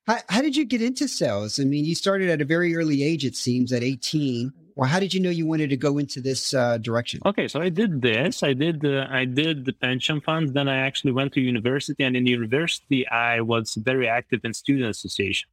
How, 0.08 0.17
how 0.29 0.41
did 0.41 0.55
you 0.55 0.65
get 0.65 0.81
into 0.81 1.08
sales? 1.08 1.60
I 1.60 1.63
mean, 1.63 1.86
you 1.86 1.96
started 1.96 2.29
at 2.29 2.41
a 2.41 2.46
very 2.46 2.75
early 2.75 3.03
age, 3.03 3.24
it 3.24 3.36
seems, 3.36 3.72
at 3.72 3.84
18. 3.84 4.51
Well, 4.75 4.89
how 4.89 5.00
did 5.00 5.13
you 5.13 5.20
know 5.20 5.29
you 5.29 5.46
wanted 5.46 5.70
to 5.70 5.77
go 5.77 5.98
into 5.98 6.22
this 6.22 6.53
uh, 6.53 6.77
direction? 6.79 7.22
Okay, 7.25 7.48
so 7.48 7.62
I 7.62 7.70
did 7.70 8.01
this. 8.01 8.41
I 8.41 8.53
did 8.53 8.86
uh, 8.86 9.08
I 9.10 9.25
did 9.25 9.65
the 9.65 9.74
pension 9.74 10.22
funds. 10.22 10.53
Then 10.53 10.67
I 10.67 10.77
actually 10.77 11.12
went 11.12 11.34
to 11.34 11.41
university, 11.41 12.03
and 12.03 12.15
in 12.15 12.25
university, 12.25 13.08
I 13.08 13.41
was 13.41 13.75
very 13.75 14.08
active 14.08 14.41
in 14.43 14.53
student 14.53 14.89
association. 14.89 15.50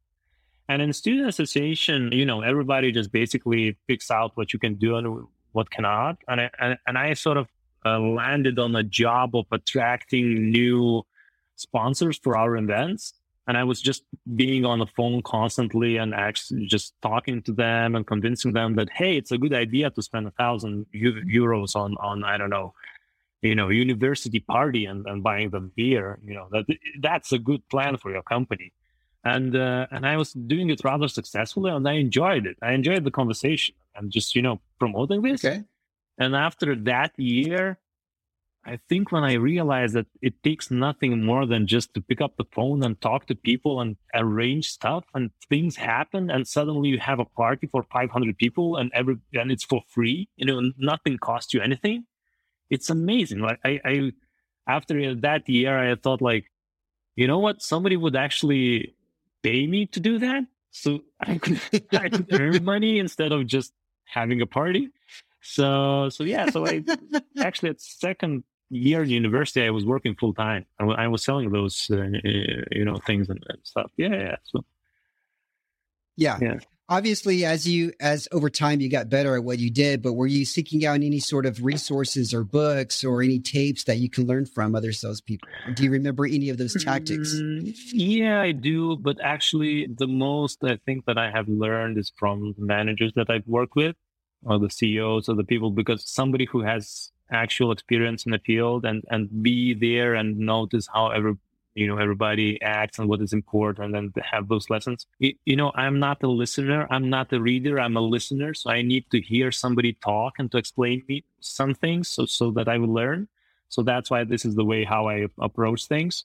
And 0.69 0.83
in 0.83 0.93
student 0.93 1.29
association, 1.29 2.13
you 2.13 2.27
know, 2.27 2.43
everybody 2.43 2.93
just 2.93 3.11
basically 3.11 3.77
picks 3.87 4.11
out 4.11 4.33
what 4.37 4.53
you 4.53 4.59
can 4.59 4.75
do 4.75 4.97
and 4.97 5.27
what 5.53 5.71
cannot. 5.71 6.19
And 6.29 6.43
I, 6.43 6.51
and, 6.59 6.79
and 6.87 6.99
I 6.99 7.15
sort 7.15 7.39
of 7.39 7.49
uh, 7.85 7.99
landed 7.99 8.59
on 8.59 8.75
a 8.77 8.83
job 8.83 9.35
of 9.35 9.47
attracting 9.53 10.51
new 10.51 11.05
sponsors 11.57 12.19
for 12.19 12.37
our 12.37 12.57
events 12.57 13.15
and 13.49 13.57
I 13.57 13.65
was 13.65 13.81
just 13.81 14.05
being 14.37 14.67
on 14.67 14.79
the 14.79 14.87
phone 14.87 15.23
constantly 15.23 15.97
and 15.97 16.15
actually 16.15 16.67
just 16.67 16.93
talking 17.01 17.41
to 17.45 17.53
them 17.53 17.97
and 17.97 18.07
convincing 18.07 18.53
them 18.53 18.77
that 18.77 18.91
hey, 18.91 19.17
it's 19.17 19.33
a 19.33 19.39
good 19.39 19.55
idea 19.55 19.91
to 19.91 20.03
spend 20.03 20.27
a 20.29 20.31
thousand 20.33 20.87
euros 20.95 21.75
on 21.75 21.97
on 21.99 22.23
I 22.25 22.37
don't 22.37 22.51
know, 22.51 22.75
you 23.41 23.55
know, 23.55 23.71
university 23.71 24.41
party 24.41 24.85
and, 24.85 25.07
and 25.07 25.23
buying 25.23 25.49
them 25.49 25.73
beer. 25.75 26.19
You 26.23 26.35
know 26.35 26.49
that 26.53 26.67
that's 27.01 27.33
a 27.33 27.39
good 27.39 27.67
plan 27.71 27.97
for 27.97 28.13
your 28.13 28.23
company, 28.23 28.71
and 29.25 29.57
uh, 29.57 29.87
and 29.91 30.07
I 30.07 30.19
was 30.19 30.35
doing 30.35 30.69
it 30.69 30.83
rather 30.85 31.09
successfully 31.09 31.71
and 31.71 31.89
I 31.89 31.95
enjoyed 31.95 32.47
it. 32.47 32.59
I 32.61 32.73
enjoyed 32.73 33.03
the 33.03 33.11
conversation 33.11 33.75
and 33.97 34.13
just 34.13 34.37
you 34.37 34.43
know 34.43 34.61
promoting 34.79 35.23
this. 35.23 35.43
Okay. 35.43 35.63
And 36.19 36.35
after 36.35 36.75
that 36.75 37.13
year, 37.17 37.79
I 38.65 38.79
think 38.89 39.13
when 39.13 39.25
I 39.25 39.35
realized 39.35 39.95
that 39.95 40.07
it 40.21 40.43
takes 40.43 40.71
nothing 40.71 41.25
more 41.25 41.47
than 41.47 41.67
just 41.67 41.95
to 41.95 42.03
pick 42.03 42.21
up 42.21 42.37
the 42.37 42.45
phone 42.53 42.83
and 42.83 43.01
talk 43.01 43.27
to 43.27 43.35
people 43.35 43.81
and 43.81 43.97
arrange 44.15 44.69
stuff 44.69 45.05
and 45.15 45.31
things 45.49 45.77
happen 45.77 46.31
and 46.31 46.47
suddenly 46.47 46.91
you 46.91 46.99
have 46.99 47.19
a 47.19 47.25
party 47.25 47.67
for 47.67 47.85
500 47.85 48.37
people 48.37 48.77
and 48.77 48.91
every 48.93 49.17
and 49.33 49.51
it's 49.51 49.65
for 49.65 49.81
free 49.89 50.29
you 50.37 50.45
know 50.45 50.71
nothing 50.77 51.17
costs 51.19 51.55
you 51.55 51.63
anything. 51.63 52.05
It's 52.69 52.91
amazing 52.91 53.41
like 53.41 53.59
I, 53.65 53.81
I 53.85 54.13
after 54.67 55.15
that 55.15 55.49
year 55.49 55.79
I 55.79 55.95
thought 55.95 56.21
like 56.21 56.51
you 57.19 57.27
know 57.27 57.41
what? 57.41 57.63
Somebody 57.63 57.97
would 57.97 58.15
actually 58.15 58.95
pay 59.43 59.67
me 59.67 59.87
to 59.87 59.99
do 59.99 60.19
that? 60.21 60.45
So 60.71 61.01
I 61.21 61.39
could, 61.39 61.61
I 61.93 62.09
could 62.09 62.29
earn 62.33 62.63
money 62.75 63.01
instead 63.01 63.33
of 63.33 63.47
just 63.47 63.73
having 64.05 64.41
a 64.41 64.47
party 64.47 64.91
so 65.41 66.09
so 66.09 66.25
yeah 66.25 66.51
so 66.51 66.67
I 66.67 66.85
actually 67.39 67.71
at 67.71 67.81
second 67.81 68.45
year 68.71 69.03
in 69.03 69.11
university, 69.11 69.65
I 69.65 69.71
was 69.71 69.85
working 69.85 70.15
full 70.15 70.35
time. 70.35 70.67
I, 70.79 70.85
I, 70.85 71.09
was 71.09 71.25
selling 71.25 71.51
those, 71.51 71.91
uh, 71.91 72.05
you 72.71 72.85
know, 72.85 72.97
things 73.07 73.29
and, 73.29 73.45
and, 73.49 73.59
stuff. 73.63 73.91
Yeah, 73.97 74.15
yeah. 74.15 74.37
So, 74.45 74.65
yeah. 76.17 76.39
yeah. 76.41 76.59
Obviously, 76.91 77.45
as 77.45 77.69
you 77.69 77.93
as 78.01 78.29
over 78.33 78.49
time 78.49 78.81
you 78.81 78.89
got 78.89 79.11
better 79.11 79.37
at 79.37 79.45
what 79.45 79.59
you 79.59 79.71
did, 79.71 80.01
but 80.01 80.15
were 80.15 80.27
you 80.27 80.47
seeking 80.47 80.87
out 80.87 80.95
any 80.95 81.19
sort 81.19 81.45
of 81.45 81.63
resources 81.63 82.33
or 82.33 82.45
books 82.45 83.05
or 83.05 83.23
any 83.23 83.39
tapes 83.39 83.85
that 83.85 83.99
you 83.99 84.09
can 84.09 84.27
learn 84.27 84.47
from 84.47 84.75
other 84.75 84.93
salespeople? 84.93 85.47
Do 85.75 85.85
you 85.85 85.91
remember 85.91 86.25
any 86.25 86.49
of 86.49 86.57
those 86.57 86.83
tactics? 86.83 87.35
Mm, 87.35 87.77
yeah, 87.93 88.41
I 88.41 88.53
do. 88.53 88.97
But 88.97 89.19
actually, 89.23 89.87
the 89.87 90.07
most 90.07 90.65
I 90.65 90.79
think 90.87 91.05
that 91.05 91.19
I 91.19 91.31
have 91.31 91.47
learned 91.47 91.99
is 91.99 92.11
from 92.17 92.55
managers 92.57 93.13
that 93.17 93.29
I've 93.29 93.47
worked 93.47 93.77
with, 93.77 93.95
or 94.45 94.59
the 94.59 94.71
CEOs 94.71 95.29
or 95.29 95.35
the 95.35 95.45
people, 95.45 95.71
because 95.71 96.09
somebody 96.09 96.47
who 96.47 96.61
has 96.63 97.11
actual 97.31 97.73
experience 97.73 98.25
in 98.25 98.33
the 98.33 98.39
field 98.39 98.85
and 98.85 99.05
and 99.11 99.43
be 99.43 99.75
there 99.75 100.15
and 100.15 100.39
notice 100.39 100.89
how 100.93 101.09
every 101.11 101.35
you 101.75 101.87
know 101.87 101.99
everybody 101.99 102.61
acts 102.63 102.99
and 102.99 103.09
what 103.09 103.21
is 103.21 103.33
important 103.33 103.95
and 103.95 104.13
have 104.23 104.49
those 104.49 104.69
lessons. 104.71 105.07
You, 105.19 105.35
you 105.45 105.57
know 105.57 105.71
i'm 105.75 105.99
not 105.99 106.23
a 106.23 106.29
listener. 106.29 106.87
I'm 106.91 107.09
not 107.09 107.33
a 107.33 107.41
reader. 107.41 107.79
I'm 107.81 107.97
a 107.97 108.01
listener. 108.01 108.55
So 108.55 108.71
i 108.71 108.83
need 108.83 109.05
to 109.11 109.21
hear 109.21 109.53
somebody 109.53 109.93
talk 109.93 110.35
and 110.39 110.51
to 110.53 110.59
explain 110.59 111.03
me 111.09 111.25
some 111.41 111.75
things 111.75 112.09
so 112.09 112.27
so 112.27 112.51
that 112.53 112.69
i 112.69 112.79
will 112.79 112.93
learn. 112.93 113.29
So 113.69 113.83
that's 113.83 114.11
why 114.11 114.25
this 114.25 114.45
is 114.45 114.55
the 114.55 114.65
way 114.65 114.85
how 114.85 115.09
i 115.09 115.27
approach 115.41 115.87
things. 115.87 116.25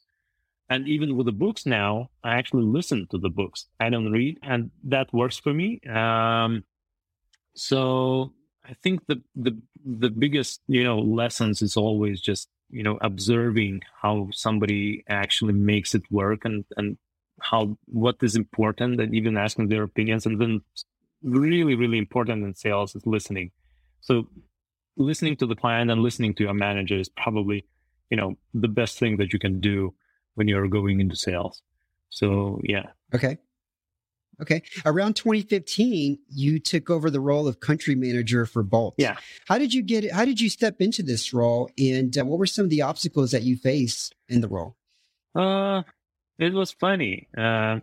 And 0.69 0.87
even 0.87 1.17
with 1.17 1.27
the 1.27 1.37
books 1.45 1.65
now 1.65 2.09
i 2.23 2.35
actually 2.35 2.63
listen 2.63 3.07
to 3.11 3.17
the 3.17 3.29
books. 3.29 3.67
I 3.79 3.89
don't 3.89 4.11
read 4.11 4.39
and 4.41 4.71
that 4.85 5.13
works 5.13 5.37
for 5.37 5.53
me. 5.53 5.81
Um, 5.81 6.63
so 7.55 8.33
I 8.65 8.73
think 8.81 9.05
the 9.07 9.21
the 9.35 9.57
the 9.85 10.09
biggest 10.09 10.61
you 10.67 10.83
know 10.83 10.99
lessons 10.99 11.61
is 11.61 11.77
always 11.77 12.21
just 12.21 12.49
you 12.69 12.83
know 12.83 12.97
observing 13.01 13.81
how 14.01 14.29
somebody 14.31 15.03
actually 15.07 15.53
makes 15.53 15.93
it 15.93 16.03
work 16.09 16.45
and 16.45 16.65
and 16.77 16.97
how 17.41 17.77
what 17.85 18.15
is 18.21 18.35
important 18.35 18.99
and 18.99 19.13
even 19.13 19.37
asking 19.37 19.67
their 19.67 19.83
opinions 19.83 20.25
and 20.25 20.39
then 20.39 20.61
really 21.21 21.75
really 21.75 21.97
important 21.97 22.43
in 22.43 22.53
sales 22.53 22.95
is 22.95 23.05
listening. 23.05 23.51
So 24.01 24.27
listening 24.97 25.35
to 25.37 25.45
the 25.45 25.55
client 25.55 25.91
and 25.91 26.01
listening 26.01 26.33
to 26.35 26.43
your 26.43 26.53
manager 26.53 26.97
is 26.97 27.09
probably 27.09 27.65
you 28.09 28.17
know 28.17 28.35
the 28.53 28.67
best 28.67 28.97
thing 28.97 29.17
that 29.17 29.33
you 29.33 29.39
can 29.39 29.59
do 29.59 29.93
when 30.35 30.47
you're 30.47 30.67
going 30.67 30.99
into 30.99 31.15
sales. 31.15 31.61
So 32.09 32.61
yeah. 32.63 32.87
Okay 33.13 33.37
Okay. 34.41 34.63
Around 34.85 35.15
2015, 35.15 36.17
you 36.29 36.59
took 36.59 36.89
over 36.89 37.09
the 37.09 37.19
role 37.19 37.47
of 37.47 37.59
country 37.59 37.95
manager 37.95 38.45
for 38.45 38.63
Bolt. 38.63 38.95
Yeah. 38.97 39.17
How 39.47 39.57
did 39.57 39.73
you 39.73 39.81
get 39.81 40.03
it? 40.03 40.11
How 40.11 40.25
did 40.25 40.41
you 40.41 40.49
step 40.49 40.77
into 40.79 41.03
this 41.03 41.33
role? 41.33 41.69
And 41.77 42.17
uh, 42.17 42.25
what 42.25 42.39
were 42.39 42.45
some 42.45 42.65
of 42.65 42.69
the 42.69 42.81
obstacles 42.81 43.31
that 43.31 43.43
you 43.43 43.57
faced 43.57 44.15
in 44.27 44.41
the 44.41 44.47
role? 44.47 44.75
Uh, 45.35 45.83
it 46.39 46.53
was 46.53 46.71
funny. 46.71 47.27
Uh, 47.37 47.79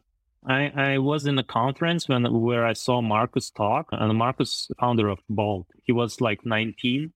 I, 0.47 0.73
I 0.75 0.99
was 0.99 1.27
in 1.27 1.39
a 1.39 1.45
conference 1.45 2.09
when 2.09 2.25
where 2.41 2.65
I 2.65 2.73
saw 2.73 3.01
Marcus 3.01 3.51
talk, 3.51 3.89
and 3.93 4.17
Marcus, 4.17 4.71
founder 4.79 5.09
of 5.09 5.21
Bolt, 5.29 5.67
he 5.83 5.93
was 5.93 6.21
like 6.21 6.47
19 6.47 7.13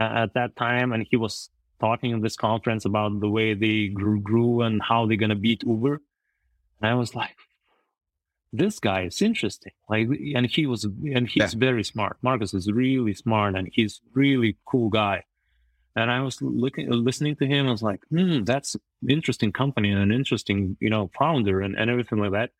uh, 0.00 0.02
at 0.02 0.34
that 0.34 0.56
time, 0.56 0.92
and 0.92 1.06
he 1.08 1.16
was 1.16 1.50
talking 1.80 2.12
in 2.12 2.22
this 2.22 2.36
conference 2.36 2.84
about 2.84 3.20
the 3.20 3.28
way 3.28 3.52
they 3.54 3.88
grew, 3.88 4.20
grew 4.20 4.62
and 4.62 4.80
how 4.82 5.06
they're 5.06 5.18
gonna 5.18 5.34
beat 5.34 5.62
Uber. 5.64 6.00
And 6.80 6.90
I 6.90 6.94
was 6.94 7.14
like, 7.14 7.36
this 8.56 8.78
guy 8.78 9.02
is 9.02 9.20
interesting. 9.20 9.72
Like, 9.88 10.08
and 10.34 10.46
he 10.46 10.66
was, 10.66 10.84
and 10.84 11.28
he's 11.28 11.54
yeah. 11.54 11.58
very 11.58 11.84
smart. 11.84 12.18
Marcus 12.22 12.54
is 12.54 12.70
really 12.70 13.14
smart 13.14 13.56
and 13.56 13.68
he's 13.72 14.00
really 14.14 14.56
cool 14.64 14.90
guy. 14.90 15.24
And 15.96 16.10
I 16.10 16.20
was 16.22 16.40
looking, 16.40 16.90
listening 16.90 17.36
to 17.36 17.46
him. 17.46 17.66
I 17.68 17.70
was 17.70 17.82
like, 17.82 18.00
hmm, 18.10 18.44
that's 18.44 18.76
interesting 19.08 19.52
company 19.52 19.90
and 19.90 20.00
an 20.00 20.12
interesting, 20.12 20.76
you 20.80 20.90
know, 20.90 21.10
founder 21.18 21.60
and, 21.60 21.76
and 21.76 21.90
everything 21.90 22.18
like 22.18 22.32
that. 22.32 22.50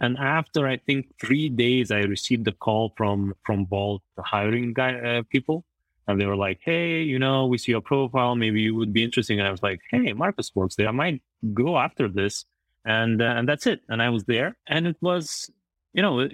And 0.00 0.18
after 0.18 0.66
I 0.66 0.78
think 0.78 1.06
three 1.20 1.48
days, 1.48 1.90
I 1.90 2.00
received 2.00 2.48
a 2.48 2.52
call 2.52 2.92
from 2.96 3.34
from 3.46 3.66
Bolt, 3.66 4.02
the 4.16 4.22
hiring 4.22 4.72
guy 4.72 4.94
uh, 4.94 5.22
people, 5.30 5.64
and 6.08 6.20
they 6.20 6.26
were 6.26 6.34
like, 6.34 6.58
"Hey, 6.60 7.02
you 7.02 7.20
know, 7.20 7.46
we 7.46 7.56
see 7.56 7.70
your 7.70 7.82
profile. 7.82 8.34
Maybe 8.34 8.62
you 8.62 8.74
would 8.74 8.92
be 8.92 9.04
interesting." 9.04 9.38
And 9.38 9.46
I 9.46 9.52
was 9.52 9.62
like, 9.62 9.80
"Hey, 9.92 10.12
Marcus 10.12 10.50
works 10.56 10.74
there. 10.74 10.88
I 10.88 10.90
might 10.90 11.22
go 11.54 11.78
after 11.78 12.08
this." 12.08 12.44
And 12.84 13.20
uh, 13.20 13.34
and 13.36 13.48
that's 13.48 13.66
it. 13.66 13.80
And 13.88 14.02
I 14.02 14.10
was 14.10 14.24
there, 14.24 14.56
and 14.66 14.86
it 14.86 14.96
was, 15.00 15.50
you 15.92 16.02
know, 16.02 16.20
it, 16.20 16.32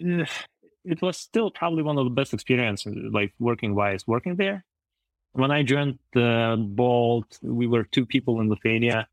it 0.85 1.03
was 1.03 1.17
still 1.17 1.51
probably 1.51 1.83
one 1.83 1.99
of 1.99 2.05
the 2.05 2.11
best 2.11 2.33
experiences, 2.33 2.95
like 3.13 3.35
working 3.39 3.75
wise, 3.75 4.07
working 4.07 4.37
there. 4.37 4.65
When 5.33 5.51
I 5.51 5.63
joined 5.63 5.99
the 6.15 6.57
Bolt, 6.59 7.39
we 7.43 7.67
were 7.67 7.85
two 7.85 8.07
people 8.07 8.41
in 8.41 8.49
Lithuania, 8.49 9.09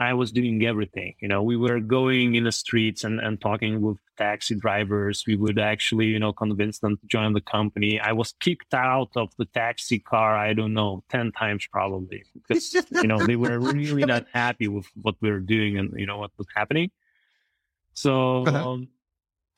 I 0.00 0.14
was 0.14 0.30
doing 0.30 0.64
everything. 0.64 1.14
You 1.20 1.28
know, 1.28 1.42
we 1.42 1.56
were 1.56 1.80
going 1.80 2.36
in 2.36 2.44
the 2.44 2.52
streets 2.52 3.02
and, 3.02 3.18
and 3.18 3.40
talking 3.40 3.80
with 3.80 3.98
taxi 4.16 4.54
drivers. 4.54 5.24
We 5.26 5.34
would 5.34 5.58
actually, 5.58 6.06
you 6.06 6.20
know, 6.20 6.32
convince 6.32 6.78
them 6.78 6.96
to 6.98 7.06
join 7.06 7.32
the 7.32 7.40
company. 7.40 7.98
I 7.98 8.12
was 8.12 8.32
kicked 8.38 8.74
out 8.74 9.10
of 9.16 9.30
the 9.38 9.46
taxi 9.46 9.98
car, 9.98 10.36
I 10.36 10.52
don't 10.52 10.72
know, 10.72 11.02
10 11.08 11.32
times 11.32 11.66
probably 11.70 12.22
because, 12.34 12.74
you 12.74 13.08
know, 13.08 13.18
they 13.26 13.34
were 13.34 13.58
really 13.58 14.04
not 14.04 14.26
happy 14.32 14.68
with 14.68 14.86
what 15.02 15.16
we 15.20 15.30
were 15.30 15.40
doing 15.40 15.78
and, 15.78 15.92
you 15.96 16.06
know, 16.06 16.18
what 16.18 16.30
was 16.38 16.46
happening. 16.54 16.90
So, 17.94 18.42
uh-huh. 18.46 18.70
um, 18.70 18.88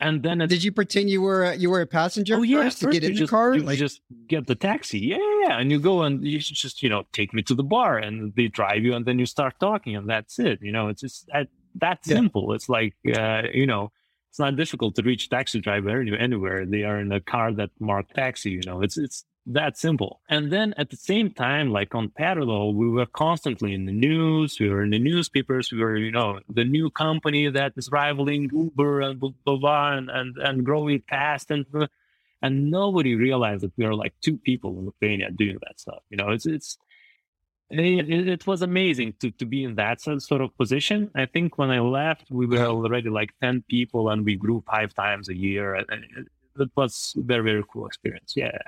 and 0.00 0.22
then 0.22 0.38
did 0.38 0.64
you 0.64 0.72
pretend 0.72 1.10
you 1.10 1.20
were 1.22 1.52
you 1.54 1.70
were 1.70 1.80
a 1.80 1.86
passenger 1.86 2.36
oh, 2.36 2.42
yeah, 2.42 2.62
first 2.62 2.80
to 2.80 2.90
get 2.90 3.04
in 3.04 3.14
just, 3.14 3.30
the 3.30 3.36
car? 3.36 3.54
You 3.54 3.62
like... 3.62 3.78
just 3.78 4.00
get 4.26 4.46
the 4.46 4.54
taxi, 4.54 4.98
yeah, 4.98 5.18
yeah, 5.42 5.58
and 5.58 5.70
you 5.70 5.78
go 5.78 6.02
and 6.02 6.26
you 6.26 6.38
just 6.38 6.82
you 6.82 6.88
know 6.88 7.04
take 7.12 7.34
me 7.34 7.42
to 7.42 7.54
the 7.54 7.62
bar, 7.62 7.98
and 7.98 8.34
they 8.34 8.48
drive 8.48 8.82
you, 8.82 8.94
and 8.94 9.04
then 9.04 9.18
you 9.18 9.26
start 9.26 9.54
talking, 9.60 9.94
and 9.96 10.08
that's 10.08 10.38
it. 10.38 10.60
You 10.62 10.72
know, 10.72 10.88
it's 10.88 11.02
just 11.02 11.28
that 11.32 11.48
that 11.76 12.00
yeah. 12.06 12.16
simple. 12.16 12.52
It's 12.54 12.68
like 12.68 12.94
uh, 13.14 13.42
you 13.52 13.66
know, 13.66 13.92
it's 14.30 14.38
not 14.38 14.56
difficult 14.56 14.94
to 14.96 15.02
reach 15.02 15.28
taxi 15.28 15.60
driver 15.60 16.00
anywhere. 16.00 16.64
They 16.64 16.84
are 16.84 16.98
in 16.98 17.12
a 17.12 17.20
car 17.20 17.52
that 17.52 17.70
marked 17.78 18.14
taxi. 18.14 18.50
You 18.50 18.62
know, 18.64 18.82
it's 18.82 18.96
it's 18.96 19.24
that 19.46 19.76
simple. 19.76 20.20
And 20.28 20.52
then 20.52 20.74
at 20.76 20.90
the 20.90 20.96
same 20.96 21.30
time, 21.30 21.70
like 21.70 21.94
on 21.94 22.10
parallel, 22.10 22.74
we 22.74 22.88
were 22.88 23.06
constantly 23.06 23.74
in 23.74 23.86
the 23.86 23.92
news. 23.92 24.58
We 24.60 24.68
were 24.68 24.82
in 24.82 24.90
the 24.90 24.98
newspapers. 24.98 25.72
We 25.72 25.78
were, 25.78 25.96
you 25.96 26.10
know, 26.10 26.40
the 26.48 26.64
new 26.64 26.90
company 26.90 27.48
that 27.48 27.72
is 27.76 27.90
rivaling 27.90 28.50
Uber 28.52 29.00
and 29.00 29.18
blah, 29.18 29.30
blah, 29.44 29.56
blah 29.56 29.92
and, 29.92 30.10
and, 30.10 30.36
and 30.38 30.64
growing 30.64 31.02
fast. 31.08 31.50
And, 31.50 31.66
and 32.42 32.70
nobody 32.70 33.14
realized 33.14 33.62
that 33.62 33.72
we 33.76 33.84
are 33.84 33.94
like 33.94 34.14
two 34.20 34.36
people 34.36 34.78
in 34.78 34.86
Lithuania 34.86 35.30
doing 35.30 35.58
that 35.66 35.80
stuff. 35.80 36.02
You 36.10 36.16
know, 36.18 36.30
it's, 36.30 36.46
it's, 36.46 36.78
it, 37.70 38.28
it, 38.28 38.46
was 38.46 38.62
amazing 38.62 39.14
to, 39.20 39.30
to 39.32 39.46
be 39.46 39.64
in 39.64 39.76
that 39.76 40.00
sort 40.00 40.40
of 40.40 40.56
position. 40.56 41.10
I 41.14 41.26
think 41.26 41.56
when 41.56 41.70
I 41.70 41.80
left, 41.80 42.30
we 42.30 42.46
were 42.46 42.66
already 42.66 43.08
like 43.10 43.30
10 43.42 43.64
people 43.68 44.10
and 44.10 44.24
we 44.24 44.36
grew 44.36 44.62
five 44.66 44.92
times 44.92 45.28
a 45.28 45.36
year. 45.36 45.76
It, 45.76 45.86
it 46.58 46.70
was 46.76 47.14
very, 47.16 47.44
very 47.44 47.64
cool 47.72 47.86
experience. 47.86 48.34
Yeah. 48.36 48.58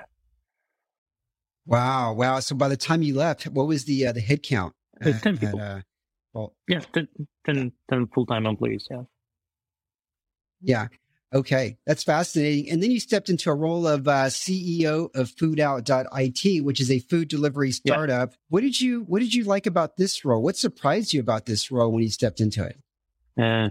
Wow. 1.65 2.13
Wow. 2.13 2.39
So 2.39 2.55
by 2.55 2.67
the 2.67 2.77
time 2.77 3.01
you 3.01 3.15
left, 3.15 3.45
what 3.45 3.67
was 3.67 3.85
the, 3.85 4.07
uh, 4.07 4.11
the 4.11 4.21
head 4.21 4.43
count? 4.43 4.73
10 5.01 5.37
people. 5.37 5.59
At, 5.61 5.77
uh, 5.77 5.81
well, 6.33 6.55
yeah, 6.67 6.81
10, 6.93 7.07
10, 7.45 7.71
10 7.89 8.07
full-time 8.07 8.45
employees. 8.45 8.87
Yeah. 8.89 9.03
Yeah. 10.61 10.87
Okay, 11.33 11.77
that's 11.87 12.03
fascinating. 12.03 12.69
And 12.69 12.81
then 12.81 12.91
you 12.91 12.99
stepped 12.99 13.27
into 13.27 13.49
a 13.49 13.55
role 13.55 13.87
of 13.87 14.07
uh, 14.07 14.25
CEO 14.25 15.09
of 15.15 15.31
FoodOut.it, 15.35 16.63
which 16.63 16.79
is 16.79 16.91
a 16.91 16.99
food 16.99 17.27
delivery 17.27 17.71
startup. 17.71 18.29
Yeah. 18.31 18.37
What 18.49 18.61
did 18.61 18.79
you 18.79 19.01
What 19.01 19.19
did 19.19 19.33
you 19.33 19.43
like 19.43 19.65
about 19.65 19.97
this 19.97 20.23
role? 20.23 20.43
What 20.43 20.57
surprised 20.57 21.11
you 21.11 21.19
about 21.19 21.47
this 21.47 21.71
role 21.71 21.91
when 21.91 22.03
you 22.03 22.11
stepped 22.11 22.39
into 22.39 22.63
it? 22.63 22.77
Uh, 23.35 23.69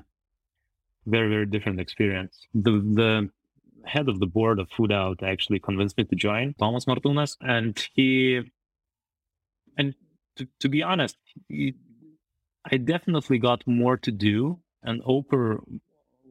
very 1.06 1.28
very 1.28 1.46
different 1.46 1.78
experience. 1.78 2.36
The 2.52 2.72
the 2.72 3.30
head 3.84 4.08
of 4.08 4.20
the 4.20 4.26
board 4.26 4.58
of 4.58 4.70
Food 4.70 4.92
Out 4.92 5.22
actually 5.22 5.58
convinced 5.58 5.96
me 5.96 6.04
to 6.04 6.16
join, 6.16 6.54
Thomas 6.58 6.84
Martunas, 6.84 7.36
and 7.40 7.78
he 7.94 8.40
and 9.76 9.94
to, 10.36 10.48
to 10.60 10.68
be 10.68 10.82
honest, 10.82 11.16
he, 11.48 11.74
I 12.70 12.76
definitely 12.76 13.38
got 13.38 13.66
more 13.66 13.96
to 13.98 14.10
do 14.10 14.60
and 14.82 15.02
open 15.04 15.80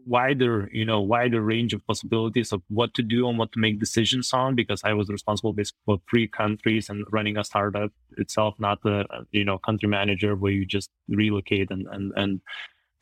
wider, 0.05 0.69
you 0.71 0.85
know, 0.85 1.01
wider 1.01 1.41
range 1.41 1.73
of 1.73 1.85
possibilities 1.85 2.51
of 2.51 2.61
what 2.69 2.93
to 2.95 3.03
do 3.03 3.27
and 3.27 3.37
what 3.37 3.51
to 3.51 3.59
make 3.59 3.79
decisions 3.79 4.33
on 4.33 4.55
because 4.55 4.81
I 4.83 4.93
was 4.93 5.09
responsible 5.09 5.53
basically 5.53 5.81
for 5.85 6.01
three 6.09 6.27
countries 6.27 6.89
and 6.89 7.05
running 7.11 7.37
a 7.37 7.43
startup 7.43 7.91
itself, 8.17 8.55
not 8.59 8.81
the 8.83 9.05
you 9.31 9.45
know, 9.45 9.57
country 9.57 9.89
manager 9.89 10.35
where 10.35 10.51
you 10.51 10.65
just 10.65 10.89
relocate 11.07 11.71
and, 11.71 11.87
and, 11.91 12.11
and, 12.15 12.41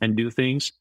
and 0.02 0.16
do 0.16 0.30
things. 0.30 0.72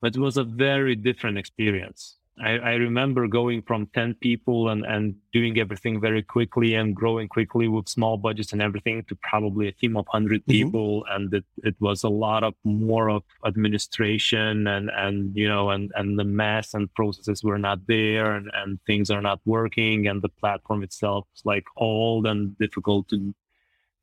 But 0.00 0.16
it 0.16 0.20
was 0.20 0.36
a 0.36 0.44
very 0.44 0.96
different 0.96 1.38
experience. 1.38 2.18
I, 2.42 2.50
I, 2.58 2.72
remember 2.72 3.28
going 3.28 3.62
from 3.62 3.86
10 3.94 4.14
people 4.14 4.68
and, 4.68 4.84
and 4.84 5.14
doing 5.32 5.56
everything 5.58 6.00
very 6.00 6.22
quickly 6.22 6.74
and 6.74 6.94
growing 6.94 7.28
quickly 7.28 7.68
with 7.68 7.88
small 7.88 8.16
budgets 8.16 8.52
and 8.52 8.60
everything 8.60 9.04
to 9.04 9.16
probably 9.16 9.68
a 9.68 9.72
team 9.72 9.96
of 9.96 10.06
100 10.10 10.40
mm-hmm. 10.40 10.50
people. 10.50 11.04
And 11.08 11.32
it, 11.32 11.44
it 11.58 11.76
was 11.78 12.02
a 12.02 12.08
lot 12.08 12.42
of 12.42 12.54
more 12.64 13.08
of 13.08 13.22
administration 13.46 14.66
and, 14.66 14.90
and, 14.90 15.36
you 15.36 15.48
know, 15.48 15.70
and, 15.70 15.92
and 15.94 16.18
the 16.18 16.24
mess 16.24 16.74
and 16.74 16.92
processes 16.94 17.44
were 17.44 17.58
not 17.58 17.86
there 17.86 18.34
and, 18.34 18.50
and 18.52 18.80
things 18.84 19.10
are 19.10 19.22
not 19.22 19.40
working. 19.44 20.08
And 20.08 20.20
the 20.20 20.28
platform 20.28 20.82
itself 20.82 21.28
is 21.36 21.42
like 21.44 21.64
old 21.76 22.26
and 22.26 22.58
difficult 22.58 23.08
to, 23.10 23.32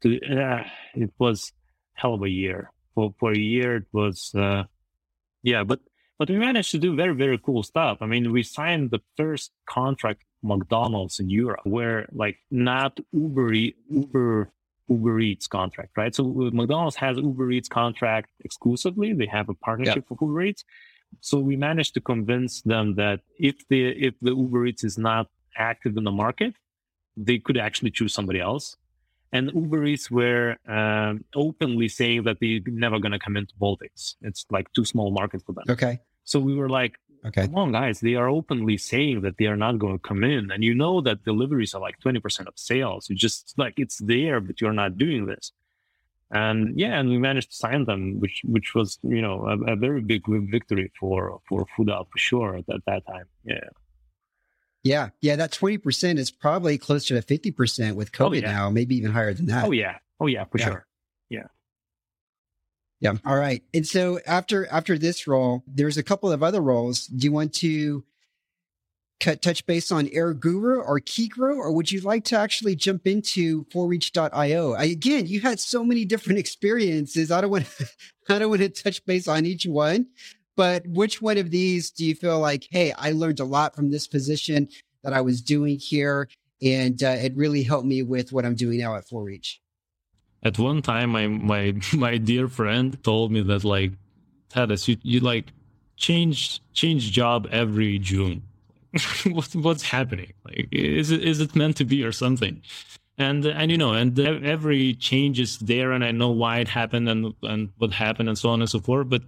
to, 0.04 0.42
uh, 0.42 0.64
it 0.96 1.12
was 1.20 1.52
hell 1.96 2.14
of 2.14 2.24
a 2.24 2.30
year. 2.30 2.72
For, 2.96 3.14
for 3.20 3.32
a 3.32 3.38
year, 3.38 3.76
it 3.78 3.88
was, 3.92 4.32
uh, 4.36 4.64
yeah, 5.44 5.64
but 5.66 5.82
but 6.22 6.30
we 6.30 6.38
managed 6.38 6.70
to 6.70 6.78
do 6.78 6.96
very, 6.96 7.16
very 7.16 7.40
cool 7.40 7.64
stuff. 7.64 7.98
I 8.00 8.06
mean, 8.06 8.32
we 8.32 8.44
signed 8.44 8.92
the 8.92 9.02
first 9.18 9.50
contract 9.66 10.22
McDonald's 10.44 11.20
in 11.20 11.32
Europe, 11.32 11.62
where 11.64 12.08
like 12.12 12.38
not 12.52 13.00
Uber 13.12 13.52
Uber 13.90 14.52
Uber 14.88 15.20
Eats 15.20 15.48
contract, 15.48 15.98
right? 15.98 16.14
So 16.14 16.24
uh, 16.26 16.52
McDonald's 16.54 16.98
has 16.98 17.18
Uber 17.18 17.50
Eats 17.50 17.68
contract 17.68 18.30
exclusively. 18.42 19.14
They 19.14 19.26
have 19.26 19.50
a 19.50 19.56
partnership 19.56 20.06
with 20.12 20.20
Uber 20.22 20.44
Eats. 20.44 20.64
So 21.22 21.40
we 21.40 21.56
managed 21.56 21.96
to 21.96 22.02
convince 22.02 22.62
them 22.62 22.94
that 22.98 23.22
if 23.40 23.56
the 23.70 23.82
if 24.08 24.14
the 24.22 24.36
Uber 24.36 24.68
Eats 24.68 24.84
is 24.84 25.00
not 25.00 25.26
active 25.58 25.98
in 25.98 26.04
the 26.04 26.12
market, 26.12 26.54
they 27.18 27.40
could 27.40 27.58
actually 27.58 27.90
choose 27.90 28.14
somebody 28.14 28.40
else. 28.40 28.78
And 29.34 29.52
Uber 29.56 29.86
Eats 29.86 30.12
were 30.12 30.58
um, 30.68 31.26
openly 31.34 31.88
saying 31.88 32.26
that 32.26 32.38
they're 32.40 32.60
never 32.68 33.00
going 33.00 33.14
to 33.14 33.24
come 33.26 33.38
into 33.38 33.56
Baltics. 33.56 34.18
It's 34.22 34.46
like 34.52 34.72
too 34.74 34.86
small 34.86 35.10
market 35.10 35.42
for 35.48 35.54
them. 35.54 35.66
Okay. 35.68 36.00
So 36.24 36.40
we 36.40 36.56
were 36.56 36.70
like, 36.70 36.98
okay, 37.26 37.46
come 37.46 37.56
on, 37.56 37.72
guys, 37.72 38.00
they 38.00 38.16
are 38.16 38.30
openly 38.30 38.78
saying 38.78 39.22
that 39.22 39.38
they 39.38 39.46
are 39.46 39.58
not 39.58 39.80
going 39.80 40.00
to 40.00 40.08
come 40.08 40.24
in. 40.24 40.52
And 40.52 40.64
you 40.64 40.74
know 40.74 41.02
that 41.02 41.24
deliveries 41.24 41.74
are 41.74 41.82
like 41.82 42.00
20% 42.00 42.48
of 42.48 42.54
sales. 42.56 43.10
You 43.10 43.16
just 43.16 43.54
like 43.58 43.76
it's 43.78 43.98
there, 44.00 44.40
but 44.40 44.62
you're 44.62 44.74
not 44.74 44.98
doing 44.98 45.26
this. 45.26 45.52
And 46.34 46.80
yeah, 46.80 46.98
and 46.98 47.10
we 47.10 47.18
managed 47.18 47.52
to 47.52 47.58
sign 47.58 47.84
them, 47.86 48.20
which 48.22 48.42
which 48.46 48.74
was, 48.74 48.98
you 49.04 49.22
know, 49.22 49.46
a, 49.48 49.74
a 49.74 49.76
very 49.76 50.02
big 50.02 50.22
victory 50.28 50.90
for 50.98 51.42
for 51.50 51.66
FoodOut 51.78 52.08
for 52.10 52.18
sure 52.18 52.56
at 52.58 52.66
that 52.68 53.06
time. 53.06 53.26
Yeah. 53.44 53.68
Yeah. 54.84 55.10
Yeah. 55.22 55.36
That 55.36 55.52
20% 55.52 56.18
is 56.18 56.32
probably 56.32 56.78
closer 56.78 57.20
to 57.20 57.26
50% 57.26 57.96
with 57.96 58.10
oh, 58.14 58.26
COVID 58.26 58.30
oh, 58.30 58.34
yeah. 58.34 58.52
now, 58.52 58.70
maybe 58.70 58.96
even 58.96 59.12
higher 59.12 59.34
than 59.34 59.48
that. 59.48 59.66
Oh, 59.66 59.72
yeah. 59.72 59.98
Oh, 60.20 60.28
yeah, 60.28 60.46
for 60.46 60.58
yeah. 60.58 60.66
sure. 60.66 60.88
Yeah. 63.02 63.16
All 63.26 63.36
right. 63.36 63.64
And 63.74 63.86
so 63.86 64.20
after 64.28 64.68
after 64.68 64.98
this 64.98 65.28
role, 65.28 65.64
there's 65.68 65.98
a 65.98 66.04
couple 66.04 66.32
of 66.32 66.44
other 66.44 66.62
roles. 66.62 67.08
Do 67.08 67.26
you 67.26 67.32
want 67.32 67.54
to 67.56 68.04
cut 69.20 69.42
touch 69.42 69.66
base 69.66 69.92
on 69.92 70.08
Air 70.12 70.34
Guru 70.34 70.80
or 70.80 71.00
Keygrow, 71.00 71.56
or 71.56 71.72
would 71.72 71.92
you 71.92 72.02
like 72.02 72.24
to 72.26 72.38
actually 72.38 72.76
jump 72.76 73.08
into 73.08 73.66
FullReach.io? 73.66 74.74
I, 74.74 74.84
again, 74.86 75.28
you 75.28 75.42
had 75.42 75.60
so 75.60 75.84
many 75.84 76.06
different 76.06 76.40
experiences. 76.46 77.32
I 77.32 77.42
don't 77.42 77.52
want 77.52 77.66
to, 77.66 77.88
I 78.30 78.40
don't 78.40 78.50
want 78.50 78.62
to 78.62 78.70
touch 78.70 79.06
base 79.06 79.28
on 79.28 79.46
each 79.46 79.66
one, 79.66 80.08
but 80.56 80.86
which 80.88 81.22
one 81.22 81.38
of 81.38 81.52
these 81.52 81.92
do 81.92 82.06
you 82.06 82.16
feel 82.16 82.40
like, 82.40 82.68
hey, 82.70 82.94
I 82.98 83.12
learned 83.12 83.40
a 83.40 83.46
lot 83.46 83.76
from 83.76 83.92
this 83.92 84.08
position 84.08 84.70
that 85.04 85.14
I 85.14 85.22
was 85.22 85.42
doing 85.42 85.80
here, 85.80 86.28
and 86.62 87.02
uh, 87.02 87.10
it 87.10 87.36
really 87.36 87.64
helped 87.64 87.88
me 87.88 88.04
with 88.04 88.32
what 88.32 88.46
I'm 88.46 88.56
doing 88.56 88.80
now 88.80 88.96
at 88.96 89.08
ForReach? 89.08 89.58
At 90.44 90.58
one 90.58 90.82
time 90.82 91.10
my 91.12 91.28
my 91.28 91.74
my 91.94 92.18
dear 92.18 92.48
friend 92.48 93.02
told 93.04 93.32
me 93.32 93.42
that 93.42 93.64
like 93.64 93.92
Tadas, 94.50 94.88
you, 94.88 94.98
you 95.04 95.20
like 95.20 95.54
change 95.96 96.62
change 96.74 97.12
job 97.12 97.48
every 97.52 98.00
June. 98.00 98.44
what, 99.26 99.54
what's 99.56 99.84
happening? 99.84 100.34
Like 100.46 100.68
is 100.72 101.12
it 101.12 101.24
is 101.24 101.40
it 101.40 101.56
meant 101.56 101.78
to 101.78 101.86
be 101.86 102.04
or 102.04 102.12
something? 102.12 102.62
And 103.18 103.46
and 103.46 103.72
you 103.72 103.78
know, 103.78 103.94
and 103.94 104.18
every 104.20 104.96
change 104.96 105.40
is 105.40 105.60
there, 105.60 105.92
and 105.92 106.04
I 106.04 106.12
know 106.12 106.32
why 106.32 106.60
it 106.60 106.68
happened 106.68 107.08
and 107.08 107.34
and 107.44 107.70
what 107.78 107.92
happened 107.92 108.30
and 108.30 108.38
so 108.38 108.50
on 108.50 108.62
and 108.62 108.70
so 108.70 108.80
forth. 108.80 109.10
But 109.10 109.24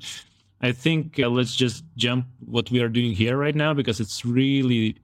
I 0.61 0.71
think 0.71 1.19
uh, 1.19 1.29
let's 1.29 1.55
just 1.55 1.83
jump 1.97 2.25
what 2.45 2.71
we 2.71 2.81
are 2.81 2.89
doing 2.89 3.11
here 3.13 3.37
right 3.37 3.55
now 3.55 3.73
because 3.73 3.99
it's 3.99 4.25
really 4.25 4.97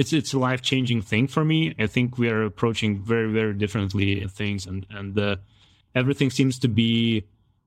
it's 0.00 0.14
it's 0.14 0.32
a 0.32 0.38
life 0.38 0.62
changing 0.62 1.02
thing 1.02 1.28
for 1.28 1.44
me. 1.44 1.74
I 1.78 1.86
think 1.86 2.16
we 2.16 2.30
are 2.30 2.42
approaching 2.44 3.02
very 3.02 3.30
very 3.30 3.52
differently 3.52 4.26
things, 4.28 4.66
and 4.66 4.86
and 4.88 5.18
uh, 5.18 5.36
everything 5.94 6.30
seems 6.30 6.58
to 6.60 6.68
be 6.68 7.24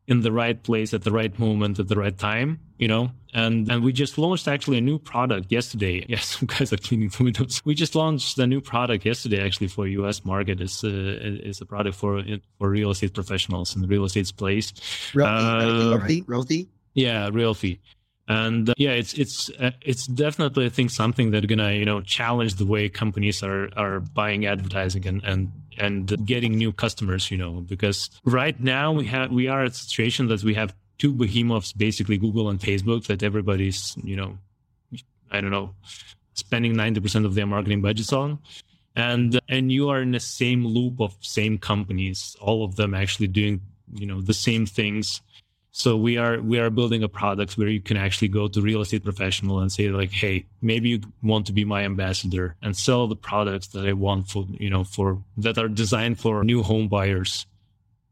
in 0.08 0.22
the 0.22 0.32
right 0.32 0.62
place 0.62 0.93
at 0.93 1.04
the 1.04 1.12
right 1.12 1.38
moment 1.38 1.80
at 1.80 1.88
the 1.88 1.96
right 1.96 2.17
time. 2.17 2.60
You 2.80 2.88
know, 2.88 3.12
and 3.36 3.72
and 3.72 3.84
we 3.84 3.93
just 3.93 4.17
launched 4.17 4.48
actually 4.48 4.80
a 4.80 4.82
new 4.82 4.98
product 4.98 5.52
yesterday. 5.52 6.04
Yes, 6.13 6.41
you 6.41 6.48
guys 6.48 6.74
are 6.74 6.78
cleaning 6.78 7.10
the 7.10 7.24
windows. 7.24 7.62
We 7.65 7.76
just 7.76 7.93
launched 7.93 8.39
a 8.39 8.48
new 8.48 8.62
product 8.62 9.06
yesterday 9.06 9.46
actually 9.46 9.67
for 9.67 9.86
U.S. 10.02 10.26
market. 10.26 10.60
It's 10.60 10.84
uh, 10.84 10.89
it's 11.50 11.62
a 11.62 11.67
product 11.67 11.96
for 11.96 12.24
for 12.58 12.67
real 12.67 12.89
estate 12.89 13.13
professionals 13.13 13.76
in 13.76 13.84
the 13.84 13.88
real 13.88 14.06
estate 14.06 14.34
place. 14.36 14.74
Realty, 15.13 16.24
uh, 16.24 16.26
Realty. 16.26 16.67
Yeah, 16.96 17.30
Realty 17.32 17.80
and 18.28 18.70
uh, 18.70 18.74
yeah 18.78 18.92
it's 18.92 19.14
it's 19.14 19.50
uh, 19.60 19.72
it's 19.82 20.08
definitely 20.08 20.66
i 20.66 20.70
think 20.70 20.90
something 20.90 21.32
that's 21.32 21.46
gonna 21.46 21.72
you 21.74 21.86
know 21.86 22.00
challenge 22.02 22.56
the 22.56 22.66
way 22.66 22.88
companies 22.88 23.44
are 23.44 23.70
are 23.76 24.00
buying 24.00 24.46
advertising 24.46 25.06
and 25.06 25.24
and 25.26 25.52
and 25.78 26.26
getting 26.26 26.54
new 26.56 26.72
customers 26.72 27.30
you 27.32 27.38
know 27.38 27.62
because 27.68 28.10
right 28.24 28.60
now 28.62 28.92
we 28.92 29.06
have 29.06 29.32
we 29.32 29.48
are 29.48 29.64
at 29.64 29.72
a 29.72 29.74
situation 29.74 30.28
that 30.28 30.44
we 30.44 30.54
have 30.54 30.74
two 30.98 31.12
behemoths 31.12 31.74
basically 31.74 32.18
google 32.18 32.50
and 32.50 32.60
facebook 32.60 33.06
that 33.08 33.24
everybody's 33.24 33.96
you 34.04 34.16
know 34.16 34.38
i 35.32 35.42
don't 35.42 35.52
know 35.52 35.74
spending 36.34 36.74
90% 36.74 37.26
of 37.26 37.36
their 37.36 37.46
marketing 37.46 37.82
budgets 37.82 38.12
on. 38.12 38.40
And 38.96 39.40
and 39.50 39.72
you 39.72 39.90
are 39.90 40.02
in 40.02 40.12
the 40.12 40.20
same 40.20 40.66
loop 40.66 41.02
of 41.02 41.18
same 41.20 41.58
companies 41.58 42.38
all 42.40 42.64
of 42.64 42.76
them 42.76 42.94
actually 42.94 43.26
doing 43.26 43.60
you 43.92 44.06
know 44.06 44.22
the 44.22 44.36
same 44.36 44.68
things 44.68 45.20
so 45.76 45.98
we 45.98 46.18
are 46.18 46.40
we 46.40 46.60
are 46.60 46.70
building 46.70 47.02
a 47.02 47.10
product 47.10 47.58
where 47.58 47.68
you 47.68 47.82
can 47.82 47.98
actually 47.98 48.28
go 48.28 48.48
to 48.48 48.62
real 48.62 48.82
estate 48.82 49.04
professional 49.04 49.60
and 49.60 49.72
say 49.72 49.90
like, 49.90 50.12
hey, 50.12 50.46
maybe 50.62 50.90
you 50.90 51.02
want 51.24 51.48
to 51.48 51.52
be 51.52 51.66
my 51.66 51.84
ambassador 51.84 52.56
and 52.62 52.78
sell 52.78 53.08
the 53.08 53.16
products 53.16 53.68
that 53.70 53.88
I 53.88 53.94
want 53.94 54.30
for 54.30 54.46
you 54.60 54.70
know 54.70 54.84
for 54.84 55.24
that 55.38 55.58
are 55.58 55.68
designed 55.68 56.20
for 56.20 56.44
new 56.44 56.62
home 56.62 56.88
buyers 56.90 57.48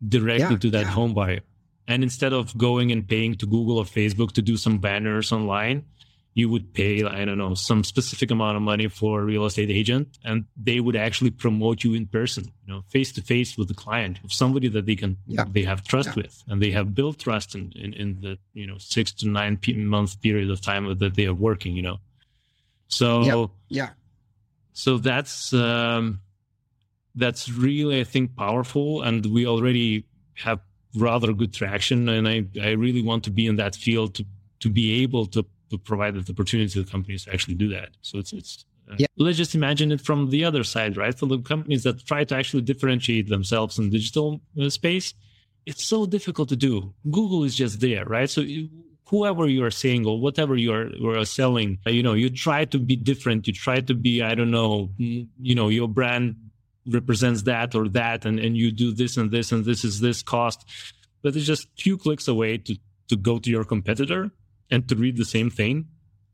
directly 0.06 0.56
yeah, 0.56 0.58
to 0.58 0.70
that 0.72 0.86
yeah. 0.86 0.92
home 0.92 1.14
buyer. 1.14 1.42
And 1.88 2.02
instead 2.02 2.34
of 2.34 2.58
going 2.58 2.92
and 2.92 3.08
paying 3.08 3.36
to 3.36 3.46
Google 3.46 3.78
or 3.78 3.86
Facebook 3.86 4.32
to 4.32 4.42
do 4.42 4.58
some 4.58 4.80
banners 4.80 5.32
online, 5.32 5.86
you 6.34 6.50
would 6.50 6.74
pay, 6.74 7.04
I 7.04 7.26
don't 7.26 7.38
know, 7.38 7.54
some 7.56 7.84
specific 7.84 8.32
amount 8.32 8.56
of 8.56 8.64
money 8.64 8.88
for 8.88 9.22
a 9.22 9.26
real 9.26 9.46
estate 9.46 9.70
agent 9.70 10.18
and 10.24 10.46
they 10.56 10.80
would 10.80 10.96
actually 10.96 11.32
promote 11.32 11.84
you 11.84 11.94
in 11.94 12.08
person, 12.08 12.46
you 12.66 12.74
know, 12.74 12.84
face 12.90 13.12
to 13.14 13.22
face 13.22 13.58
with 13.58 13.68
the 13.68 13.74
client, 13.74 14.22
with 14.24 14.32
somebody 14.32 14.70
that 14.70 14.86
they 14.86 14.96
can, 14.96 15.18
yeah. 15.28 15.44
they 15.50 15.64
have 15.64 15.84
trust 15.84 16.10
yeah. 16.10 16.24
with 16.24 16.44
and 16.48 16.62
they 16.62 16.72
have 16.72 16.96
built 16.96 17.20
trust 17.20 17.54
in, 17.54 17.74
in, 17.76 17.94
in, 17.94 18.22
the, 18.22 18.38
you 18.54 18.66
know, 18.66 18.78
six 18.78 19.12
to 19.12 19.28
nine 19.28 19.60
month 19.76 20.22
period 20.22 20.50
of 20.50 20.62
time 20.62 20.98
that 20.98 21.16
they 21.16 21.26
are 21.26 21.34
working, 21.34 21.76
you 21.76 21.82
know. 21.82 21.98
So, 22.88 23.24
yeah. 23.68 23.84
yeah. 23.84 23.90
So 24.72 24.98
that's, 24.98 25.54
um, 25.54 26.22
that's 27.16 27.50
really 27.50 28.00
I 28.00 28.04
think 28.04 28.36
powerful, 28.36 29.02
and 29.02 29.26
we 29.26 29.46
already 29.46 30.06
have 30.36 30.60
rather 30.96 31.34
good 31.34 31.54
traction. 31.54 32.10
And 32.10 32.28
I 32.28 32.46
I 32.62 32.72
really 32.72 33.02
want 33.02 33.24
to 33.26 33.32
be 33.32 33.48
in 33.48 33.58
that 33.58 33.76
field 33.76 34.16
to 34.16 34.26
to 34.62 34.70
be 34.70 35.04
able 35.04 35.26
to 35.28 35.46
to 35.72 35.78
provide 35.78 36.14
the 36.14 36.32
opportunity 36.32 36.70
to 36.70 36.84
the 36.84 36.92
companies 36.92 37.26
to 37.26 37.34
actually 37.34 37.56
do 37.56 37.70
that. 37.70 37.90
So 38.02 38.20
it's 38.20 38.34
it's 38.34 38.66
uh, 38.90 38.96
yeah. 38.98 39.08
let's 39.18 39.38
just 39.38 39.56
imagine 39.56 39.92
it 39.92 40.02
from 40.02 40.30
the 40.30 40.46
other 40.46 40.64
side, 40.64 40.98
right? 40.98 41.18
For 41.18 41.26
the 41.26 41.40
companies 41.40 41.84
that 41.84 42.06
try 42.06 42.24
to 42.26 42.36
actually 42.36 42.62
differentiate 42.62 43.30
themselves 43.30 43.80
in 43.80 43.90
digital 43.90 44.42
uh, 44.62 44.70
space, 44.70 45.14
it's 45.66 45.84
so 45.84 46.06
difficult 46.06 46.50
to 46.50 46.56
do. 46.56 46.94
Google 47.10 47.44
is 47.44 47.56
just 47.56 47.80
there, 47.80 48.06
right? 48.06 48.30
So 48.30 48.44
whoever 49.06 49.48
you 49.48 49.64
are 49.64 49.72
saying 49.72 50.06
or 50.06 50.20
whatever 50.20 50.56
you 50.56 50.74
are, 50.74 50.88
you 50.88 51.10
are 51.10 51.26
selling, 51.26 51.78
uh, 51.86 51.90
you 51.90 52.04
know, 52.04 52.14
you 52.14 52.30
try 52.30 52.66
to 52.66 52.80
be 52.80 52.96
different. 52.96 53.48
You 53.48 53.54
try 53.54 53.82
to 53.82 53.94
be, 53.94 54.22
I 54.22 54.36
don't 54.36 54.52
know, 54.52 54.90
you 54.98 55.56
know, 55.56 55.70
your 55.70 55.88
brand 55.88 56.36
represents 56.88 57.44
that 57.44 57.76
or 57.76 57.88
that, 57.90 58.26
and, 58.26 58.40
and 58.40 58.58
you 58.58 58.72
do 58.72 58.92
this 58.92 59.18
and 59.18 59.30
this, 59.30 59.52
and 59.52 59.64
this 59.64 59.84
is 59.84 60.00
this 60.00 60.24
cost. 60.24 60.68
But 61.22 61.36
it's 61.36 61.46
just 61.46 61.68
few 61.78 61.98
clicks 61.98 62.28
away 62.28 62.58
to, 62.58 62.76
to 63.10 63.16
go 63.16 63.38
to 63.38 63.50
your 63.50 63.64
competitor 63.64 64.32
and 64.72 64.88
to 64.88 64.96
read 64.96 65.18
the 65.18 65.26
same 65.26 65.50
thing. 65.50 65.86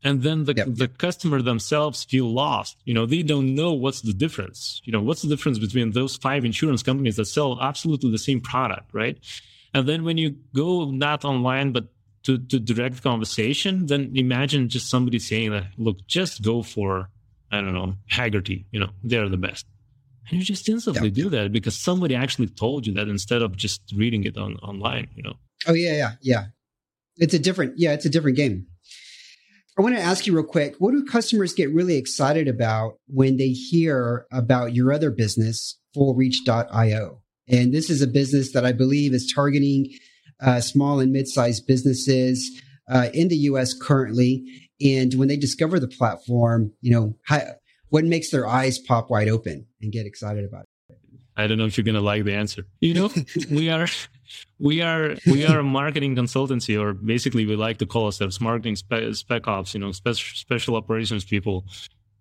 And 0.04 0.22
then 0.22 0.44
the, 0.44 0.54
yep. 0.54 0.68
the 0.70 0.86
customer 0.86 1.42
themselves 1.42 2.04
feel 2.04 2.32
lost. 2.32 2.76
You 2.84 2.94
know, 2.94 3.04
they 3.04 3.24
don't 3.24 3.56
know 3.56 3.72
what's 3.72 4.02
the 4.02 4.12
difference. 4.12 4.80
You 4.84 4.92
know, 4.92 5.02
what's 5.02 5.22
the 5.22 5.28
difference 5.28 5.58
between 5.58 5.90
those 5.90 6.16
five 6.16 6.44
insurance 6.44 6.84
companies 6.84 7.16
that 7.16 7.24
sell 7.24 7.58
absolutely 7.60 8.12
the 8.12 8.18
same 8.18 8.40
product, 8.40 8.94
right? 8.94 9.18
And 9.74 9.88
then 9.88 10.04
when 10.04 10.16
you 10.16 10.36
go 10.54 10.90
not 10.90 11.24
online, 11.24 11.72
but 11.72 11.88
to, 12.22 12.38
to 12.38 12.60
direct 12.60 13.02
conversation, 13.02 13.86
then 13.86 14.12
imagine 14.14 14.68
just 14.68 14.88
somebody 14.88 15.18
saying 15.18 15.50
that, 15.50 15.66
look, 15.78 16.06
just 16.06 16.42
go 16.42 16.62
for, 16.62 17.10
I 17.50 17.60
don't 17.60 17.74
know, 17.74 17.94
haggerty 18.06 18.66
you 18.70 18.78
know, 18.78 18.90
they're 19.02 19.28
the 19.28 19.36
best. 19.36 19.66
And 20.30 20.38
you 20.38 20.44
just 20.44 20.68
instantly 20.68 21.10
do 21.10 21.28
that 21.30 21.52
because 21.52 21.76
somebody 21.76 22.14
actually 22.14 22.48
told 22.48 22.86
you 22.86 22.92
that 22.94 23.08
instead 23.08 23.42
of 23.42 23.56
just 23.56 23.80
reading 23.96 24.24
it 24.24 24.36
on 24.36 24.56
online, 24.56 25.08
you 25.14 25.22
know. 25.22 25.34
Oh 25.66 25.72
yeah, 25.72 25.94
yeah, 25.94 26.12
yeah. 26.20 26.44
It's 27.18 27.34
a 27.34 27.38
different, 27.38 27.74
yeah, 27.76 27.92
it's 27.92 28.06
a 28.06 28.10
different 28.10 28.36
game. 28.36 28.66
I 29.78 29.82
want 29.82 29.94
to 29.94 30.02
ask 30.02 30.26
you 30.26 30.34
real 30.34 30.44
quick, 30.44 30.74
what 30.78 30.90
do 30.90 31.04
customers 31.04 31.52
get 31.52 31.72
really 31.72 31.96
excited 31.96 32.48
about 32.48 32.98
when 33.06 33.36
they 33.36 33.50
hear 33.50 34.26
about 34.32 34.74
your 34.74 34.92
other 34.92 35.10
business, 35.10 35.78
fullreach.io? 35.96 37.22
And 37.48 37.72
this 37.72 37.88
is 37.88 38.02
a 38.02 38.08
business 38.08 38.52
that 38.52 38.66
I 38.66 38.72
believe 38.72 39.14
is 39.14 39.32
targeting 39.32 39.92
uh, 40.40 40.60
small 40.60 40.98
and 40.98 41.12
mid-sized 41.12 41.66
businesses 41.66 42.60
uh, 42.90 43.08
in 43.14 43.28
the 43.28 43.36
U.S. 43.36 43.72
currently. 43.72 44.44
And 44.84 45.14
when 45.14 45.28
they 45.28 45.36
discover 45.36 45.78
the 45.78 45.88
platform, 45.88 46.72
you 46.80 46.90
know, 46.90 47.14
how, 47.26 47.42
what 47.90 48.04
makes 48.04 48.30
their 48.30 48.46
eyes 48.46 48.78
pop 48.78 49.10
wide 49.10 49.28
open 49.28 49.66
and 49.80 49.92
get 49.92 50.06
excited 50.06 50.44
about 50.44 50.62
it? 50.62 50.68
I 51.36 51.46
don't 51.46 51.56
know 51.56 51.66
if 51.66 51.76
you're 51.76 51.84
going 51.84 51.94
to 51.94 52.00
like 52.00 52.24
the 52.24 52.34
answer. 52.34 52.66
You 52.80 52.94
know, 52.94 53.10
we 53.50 53.70
are 53.70 53.86
we 54.58 54.82
are 54.82 55.16
we 55.26 55.46
are 55.50 55.60
a 55.60 55.64
marketing 55.64 56.16
consultancy, 56.16 56.80
or 56.80 56.92
basically 56.92 57.46
we 57.46 57.56
like 57.56 57.78
to 57.78 57.86
call 57.86 58.06
ourselves 58.06 58.40
marketing 58.40 58.76
spe- 58.76 59.12
spec 59.12 59.46
ops. 59.48 59.74
You 59.74 59.80
know, 59.80 59.92
special 59.92 60.36
special 60.36 60.76
operations 60.76 61.24
people 61.24 61.64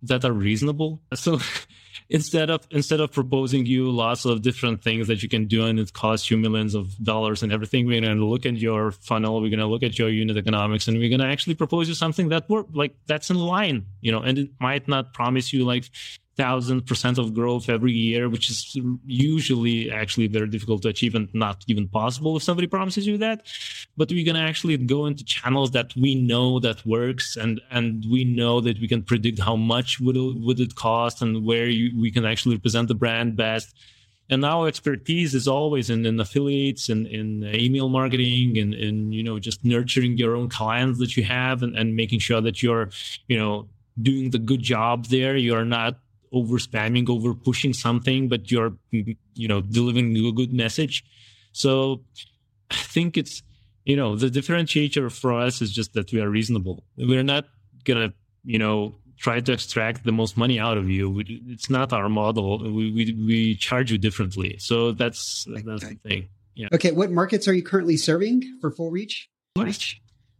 that 0.03 0.23
are 0.23 0.31
reasonable. 0.31 1.01
So 1.13 1.39
instead 2.09 2.49
of 2.49 2.67
instead 2.71 2.99
of 2.99 3.11
proposing 3.11 3.65
you 3.65 3.89
lots 3.89 4.25
of 4.25 4.41
different 4.41 4.83
things 4.83 5.07
that 5.07 5.23
you 5.23 5.29
can 5.29 5.47
do 5.47 5.65
and 5.65 5.79
it 5.79 5.93
costs 5.93 6.29
you 6.29 6.37
millions 6.37 6.75
of 6.75 6.95
dollars 7.03 7.43
and 7.43 7.51
everything, 7.51 7.85
we're 7.85 8.01
going 8.01 8.17
to 8.17 8.25
look 8.25 8.45
at 8.45 8.55
your 8.55 8.91
funnel, 8.91 9.41
we're 9.41 9.49
going 9.49 9.59
to 9.59 9.67
look 9.67 9.83
at 9.83 9.97
your 9.97 10.09
unit 10.09 10.37
economics, 10.37 10.87
and 10.87 10.97
we're 10.97 11.09
going 11.09 11.21
to 11.21 11.25
actually 11.27 11.55
propose 11.55 11.87
you 11.87 11.95
something 11.95 12.29
that 12.29 12.49
work 12.49 12.67
like 12.73 12.95
that's 13.07 13.29
in 13.29 13.37
line. 13.37 13.85
You 14.01 14.11
know, 14.11 14.21
and 14.21 14.37
it 14.37 14.49
might 14.59 14.87
not 14.87 15.13
promise 15.13 15.51
you 15.51 15.65
like 15.65 15.85
thousand 16.37 16.85
percent 16.85 17.17
of 17.17 17.33
growth 17.33 17.67
every 17.67 17.91
year, 17.91 18.29
which 18.29 18.49
is 18.49 18.77
usually 19.05 19.91
actually 19.91 20.27
very 20.27 20.47
difficult 20.47 20.83
to 20.83 20.89
achieve 20.89 21.15
and 21.15 21.27
not 21.33 21.63
even 21.67 21.87
possible 21.87 22.37
if 22.37 22.43
somebody 22.43 22.67
promises 22.67 23.07
you 23.07 23.17
that. 23.17 23.45
But 23.97 24.09
we're 24.09 24.25
gonna 24.25 24.47
actually 24.47 24.77
go 24.77 25.07
into 25.07 25.23
channels 25.25 25.71
that 25.71 25.95
we 25.95 26.15
know 26.15 26.59
that 26.59 26.85
works, 26.85 27.35
and 27.35 27.59
and 27.71 28.05
we 28.09 28.23
know 28.23 28.61
that 28.61 28.79
we 28.79 28.87
can 28.87 29.03
predict 29.03 29.39
how 29.39 29.55
much 29.55 29.99
would 29.99 30.15
it, 30.15 30.35
would 30.37 30.59
it 30.59 30.75
cost 30.75 31.21
and 31.21 31.45
where 31.45 31.67
you, 31.67 31.99
we 31.99 32.11
can 32.11 32.25
actually 32.25 32.55
represent 32.55 32.87
the 32.87 32.95
brand 32.95 33.35
best. 33.35 33.75
And 34.29 34.43
our 34.43 34.67
expertise 34.67 35.33
is 35.33 35.47
always 35.47 35.89
in, 35.89 36.05
in 36.05 36.19
affiliates 36.19 36.89
and 36.89 37.07
in, 37.07 37.43
in 37.43 37.55
email 37.55 37.87
marketing 37.87 38.57
and 38.57 38.73
in 38.73 39.11
you 39.11 39.23
know 39.23 39.39
just 39.39 39.63
nurturing 39.65 40.17
your 40.17 40.35
own 40.35 40.49
clients 40.49 40.99
that 40.99 41.17
you 41.17 41.23
have 41.23 41.63
and, 41.63 41.75
and 41.75 41.95
making 41.95 42.19
sure 42.19 42.41
that 42.41 42.61
you're 42.61 42.89
you 43.27 43.37
know 43.37 43.67
doing 43.99 44.29
the 44.29 44.39
good 44.39 44.61
job 44.61 45.05
there. 45.05 45.35
You're 45.35 45.65
not 45.65 45.97
over 46.31 46.57
spamming, 46.57 47.09
over 47.09 47.33
pushing 47.33 47.73
something, 47.73 48.27
but 48.27 48.51
you're, 48.51 48.73
you 48.91 49.47
know, 49.47 49.61
delivering 49.61 50.15
a 50.15 50.31
good 50.31 50.53
message. 50.53 51.03
So 51.51 52.01
I 52.69 52.75
think 52.75 53.17
it's, 53.17 53.43
you 53.85 53.95
know, 53.95 54.15
the 54.15 54.27
differentiator 54.27 55.11
for 55.11 55.33
us 55.33 55.61
is 55.61 55.71
just 55.71 55.93
that 55.93 56.11
we 56.11 56.21
are 56.21 56.29
reasonable. 56.29 56.83
We're 56.97 57.23
not 57.23 57.45
going 57.85 58.09
to, 58.09 58.15
you 58.43 58.59
know, 58.59 58.95
try 59.17 59.39
to 59.39 59.51
extract 59.51 60.03
the 60.03 60.11
most 60.11 60.37
money 60.37 60.59
out 60.59 60.77
of 60.77 60.89
you. 60.89 61.23
It's 61.25 61.69
not 61.69 61.93
our 61.93 62.09
model. 62.09 62.59
We, 62.59 62.91
we, 62.91 63.25
we 63.25 63.55
charge 63.55 63.91
you 63.91 63.97
differently. 63.97 64.57
So 64.59 64.91
that's, 64.91 65.45
that's 65.65 65.83
the 65.83 65.97
thing. 66.03 66.29
Yeah. 66.53 66.67
Okay. 66.73 66.91
What 66.91 67.11
markets 67.11 67.47
are 67.47 67.53
you 67.53 67.63
currently 67.63 67.97
serving 67.97 68.43
for 68.61 68.71
full 68.71 68.91
reach? 68.91 69.29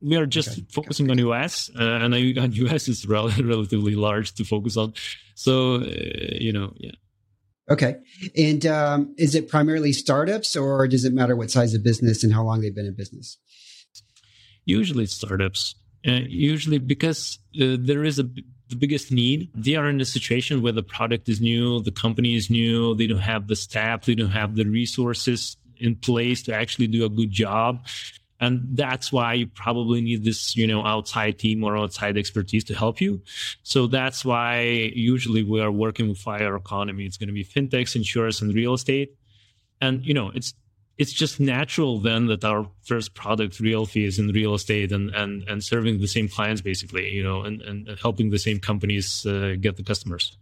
We 0.02 0.16
are 0.16 0.26
just 0.26 0.50
okay. 0.50 0.66
focusing 0.72 1.10
on 1.10 1.18
US, 1.20 1.70
uh, 1.80 1.84
and 1.84 2.14
US 2.56 2.88
is 2.94 3.06
rel- 3.08 3.30
relatively 3.44 3.96
large 3.96 4.34
to 4.36 4.44
focus 4.44 4.78
on. 4.78 4.94
So, 5.36 5.76
uh, 5.76 5.88
you 6.40 6.54
know, 6.54 6.74
yeah. 6.78 6.92
Okay. 7.70 7.98
And 8.38 8.66
um, 8.66 9.14
is 9.18 9.36
it 9.36 9.50
primarily 9.50 9.92
startups, 9.92 10.56
or 10.56 10.88
does 10.88 11.04
it 11.04 11.14
matter 11.14 11.36
what 11.36 11.52
size 11.52 11.74
of 11.74 11.84
business 11.84 12.24
and 12.24 12.34
how 12.34 12.44
long 12.44 12.62
they've 12.62 12.74
been 12.74 12.86
in 12.86 12.96
business? 12.96 13.38
Usually, 14.66 15.06
startups. 15.06 15.76
Uh, 16.08 16.22
usually, 16.28 16.78
because 16.78 17.40
uh, 17.62 17.76
there 17.80 18.04
is 18.04 18.20
a 18.20 18.30
the 18.70 18.76
biggest 18.76 19.12
need. 19.12 19.50
They 19.56 19.76
are 19.76 19.88
in 19.88 20.02
a 20.02 20.06
situation 20.06 20.62
where 20.62 20.74
the 20.74 20.84
product 20.84 21.30
is 21.30 21.40
new, 21.40 21.82
the 21.82 21.92
company 21.92 22.36
is 22.36 22.50
new, 22.50 22.96
they 22.96 23.08
don't 23.08 23.20
have 23.20 23.48
the 23.48 23.56
staff, 23.56 24.06
they 24.06 24.16
don't 24.16 24.32
have 24.32 24.56
the 24.56 24.66
resources 24.66 25.56
in 25.78 25.96
place 25.96 26.42
to 26.44 26.54
actually 26.54 26.88
do 26.88 27.06
a 27.06 27.10
good 27.10 27.32
job 27.32 27.86
and 28.40 28.62
that's 28.74 29.12
why 29.12 29.34
you 29.34 29.48
probably 29.48 30.02
need 30.02 30.24
this 30.24 30.56
you 30.56 30.68
know 30.68 30.86
outside 30.86 31.40
team 31.40 31.64
or 31.64 31.78
outside 31.78 32.18
expertise 32.18 32.64
to 32.66 32.76
help 32.76 33.02
you. 33.02 33.22
So 33.64 33.88
that's 33.88 34.24
why 34.24 34.62
usually 34.96 35.44
we 35.44 35.62
are 35.62 35.72
working 35.72 36.10
with 36.10 36.18
fire 36.18 36.56
economy. 36.56 37.06
It's 37.06 37.18
going 37.18 37.28
to 37.28 37.34
be 37.34 37.44
fintechs 37.44 37.96
insurance 37.96 38.42
and 38.42 38.54
real 38.54 38.74
estate. 38.74 39.16
And 39.82 40.06
you 40.06 40.14
know 40.14 40.32
it's 40.34 40.54
it's 40.98 41.14
just 41.14 41.40
natural 41.40 42.00
then 42.00 42.26
that 42.28 42.44
our 42.44 42.68
first 42.84 43.14
product 43.14 43.62
realfy 43.62 44.08
is 44.08 44.18
in 44.18 44.28
real 44.30 44.54
estate 44.54 44.92
and 44.92 45.14
and 45.16 45.44
and 45.48 45.64
serving 45.64 46.00
the 46.00 46.08
same 46.08 46.28
clients 46.28 46.62
basically 46.62 47.10
you 47.10 47.24
know 47.24 47.42
and 47.42 47.62
and 47.62 47.90
helping 48.02 48.30
the 48.30 48.40
same 48.40 48.60
companies 48.60 49.26
uh, 49.26 49.56
get 49.60 49.78
the 49.78 49.84
customers. 49.84 50.38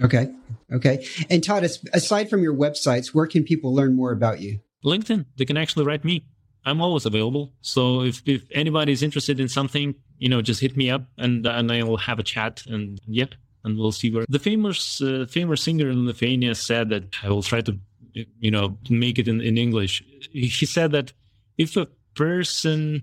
Okay. 0.00 0.28
Okay. 0.72 1.04
And 1.28 1.42
todd 1.42 1.64
aside 1.92 2.30
from 2.30 2.42
your 2.42 2.54
websites 2.54 3.08
where 3.08 3.26
can 3.26 3.42
people 3.42 3.74
learn 3.74 3.96
more 3.96 4.12
about 4.12 4.40
you? 4.40 4.60
Linkedin. 4.84 5.26
They 5.36 5.44
can 5.44 5.56
actually 5.56 5.86
write 5.86 6.04
me 6.04 6.24
I'm 6.68 6.80
always 6.80 7.06
available. 7.06 7.52
So 7.62 8.02
if, 8.02 8.22
if 8.26 8.42
anybody's 8.52 9.02
interested 9.02 9.40
in 9.40 9.48
something, 9.48 9.94
you 10.18 10.28
know, 10.28 10.42
just 10.42 10.60
hit 10.60 10.76
me 10.76 10.90
up 10.90 11.02
and 11.16 11.46
and 11.46 11.72
I'll 11.72 11.96
have 11.96 12.18
a 12.18 12.22
chat 12.22 12.62
and 12.66 13.00
yeah, 13.06 13.26
and 13.64 13.78
we'll 13.78 13.92
see 13.92 14.10
where 14.10 14.24
the 14.28 14.38
famous 14.38 15.00
uh, 15.00 15.26
famous 15.28 15.62
singer 15.62 15.88
in 15.90 16.06
Lithuania 16.06 16.54
said 16.54 16.90
that 16.90 17.16
I 17.22 17.28
will 17.30 17.42
try 17.42 17.60
to 17.62 17.78
you 18.12 18.50
know 18.50 18.76
make 18.90 19.18
it 19.18 19.28
in, 19.28 19.40
in 19.40 19.56
English. 19.58 20.02
He 20.32 20.66
said 20.66 20.92
that 20.92 21.12
if 21.56 21.76
a 21.76 21.88
person 22.14 23.02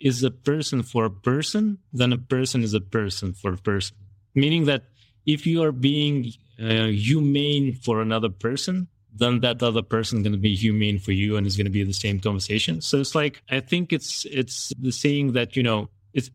is 0.00 0.22
a 0.22 0.30
person 0.30 0.82
for 0.82 1.04
a 1.04 1.10
person, 1.10 1.78
then 1.92 2.12
a 2.12 2.18
person 2.18 2.62
is 2.62 2.74
a 2.74 2.80
person 2.80 3.32
for 3.34 3.52
a 3.52 3.58
person. 3.58 3.96
Meaning 4.34 4.64
that 4.66 4.84
if 5.26 5.46
you 5.46 5.62
are 5.62 5.72
being 5.72 6.32
uh, 6.60 6.86
humane 6.86 7.74
for 7.74 8.00
another 8.00 8.28
person, 8.28 8.88
then 9.14 9.40
that 9.40 9.62
other 9.62 9.82
person 9.82 10.18
is 10.18 10.22
going 10.22 10.32
to 10.32 10.38
be 10.38 10.54
humane 10.54 10.98
for 10.98 11.12
you 11.12 11.36
and 11.36 11.46
it's 11.46 11.56
going 11.56 11.66
to 11.66 11.70
be 11.70 11.84
the 11.84 11.92
same 11.92 12.18
conversation 12.20 12.80
so 12.80 12.98
it's 12.98 13.14
like 13.14 13.42
i 13.50 13.60
think 13.60 13.92
it's 13.92 14.24
it's 14.26 14.72
the 14.80 14.92
saying 14.92 15.32
that 15.32 15.56
you 15.56 15.62
know 15.62 15.88
it's 16.12 16.30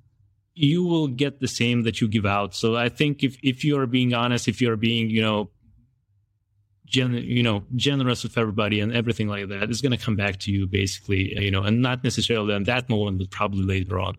you 0.53 0.83
will 0.83 1.07
get 1.07 1.39
the 1.39 1.47
same 1.47 1.83
that 1.83 2.01
you 2.01 2.07
give 2.07 2.25
out 2.25 2.53
so 2.53 2.75
i 2.75 2.89
think 2.89 3.23
if 3.23 3.37
if 3.43 3.63
you 3.63 3.79
are 3.79 3.87
being 3.87 4.13
honest 4.13 4.47
if 4.47 4.61
you're 4.61 4.77
being 4.77 5.09
you 5.09 5.21
know 5.21 5.49
gen, 6.85 7.13
you 7.13 7.43
know 7.43 7.63
generous 7.75 8.23
with 8.23 8.37
everybody 8.37 8.79
and 8.79 8.93
everything 8.93 9.27
like 9.27 9.47
that 9.49 9.69
is 9.69 9.81
going 9.81 9.91
to 9.91 10.03
come 10.03 10.15
back 10.15 10.37
to 10.37 10.51
you 10.51 10.67
basically 10.67 11.37
you 11.41 11.51
know 11.51 11.63
and 11.63 11.81
not 11.81 12.03
necessarily 12.03 12.53
in 12.53 12.63
that 12.63 12.89
moment 12.89 13.17
but 13.17 13.29
probably 13.31 13.63
later 13.63 13.99
on 13.99 14.15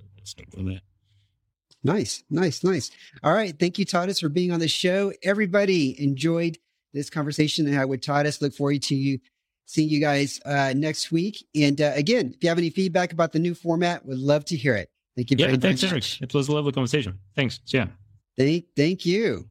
Nice, 1.84 2.24
nice, 2.28 2.64
nice. 2.64 2.90
All 3.22 3.32
right. 3.32 3.56
Thank 3.58 3.78
you, 3.78 3.86
Tadas, 3.86 4.20
for 4.20 4.28
being 4.28 4.50
on 4.50 4.60
the 4.60 4.68
show. 4.68 5.12
Everybody 5.22 6.00
enjoyed 6.02 6.58
this 6.92 7.10
conversation 7.10 7.68
I 7.68 7.72
had 7.72 7.88
with 7.88 8.00
Tadas. 8.00 8.40
Look 8.40 8.54
forward 8.54 8.82
to 8.82 8.94
you 8.94 9.18
seeing 9.66 9.88
you 9.88 10.00
guys 10.00 10.40
uh, 10.44 10.72
next 10.74 11.12
week. 11.12 11.44
And 11.54 11.80
uh, 11.80 11.92
again, 11.94 12.32
if 12.34 12.42
you 12.42 12.48
have 12.48 12.58
any 12.58 12.70
feedback 12.70 13.12
about 13.12 13.32
the 13.32 13.38
new 13.38 13.54
format, 13.54 14.04
would 14.06 14.18
love 14.18 14.44
to 14.46 14.56
hear 14.56 14.74
it. 14.74 14.90
Thank 15.14 15.30
you 15.30 15.36
yeah, 15.38 15.56
thanks, 15.56 15.82
Eric. 15.82 16.22
It 16.22 16.32
was 16.32 16.48
a 16.48 16.52
lovely 16.52 16.72
conversation. 16.72 17.18
Thanks. 17.34 17.60
Yeah. 17.66 17.88
Thank, 18.36 18.66
thank 18.76 19.04
you. 19.04 19.50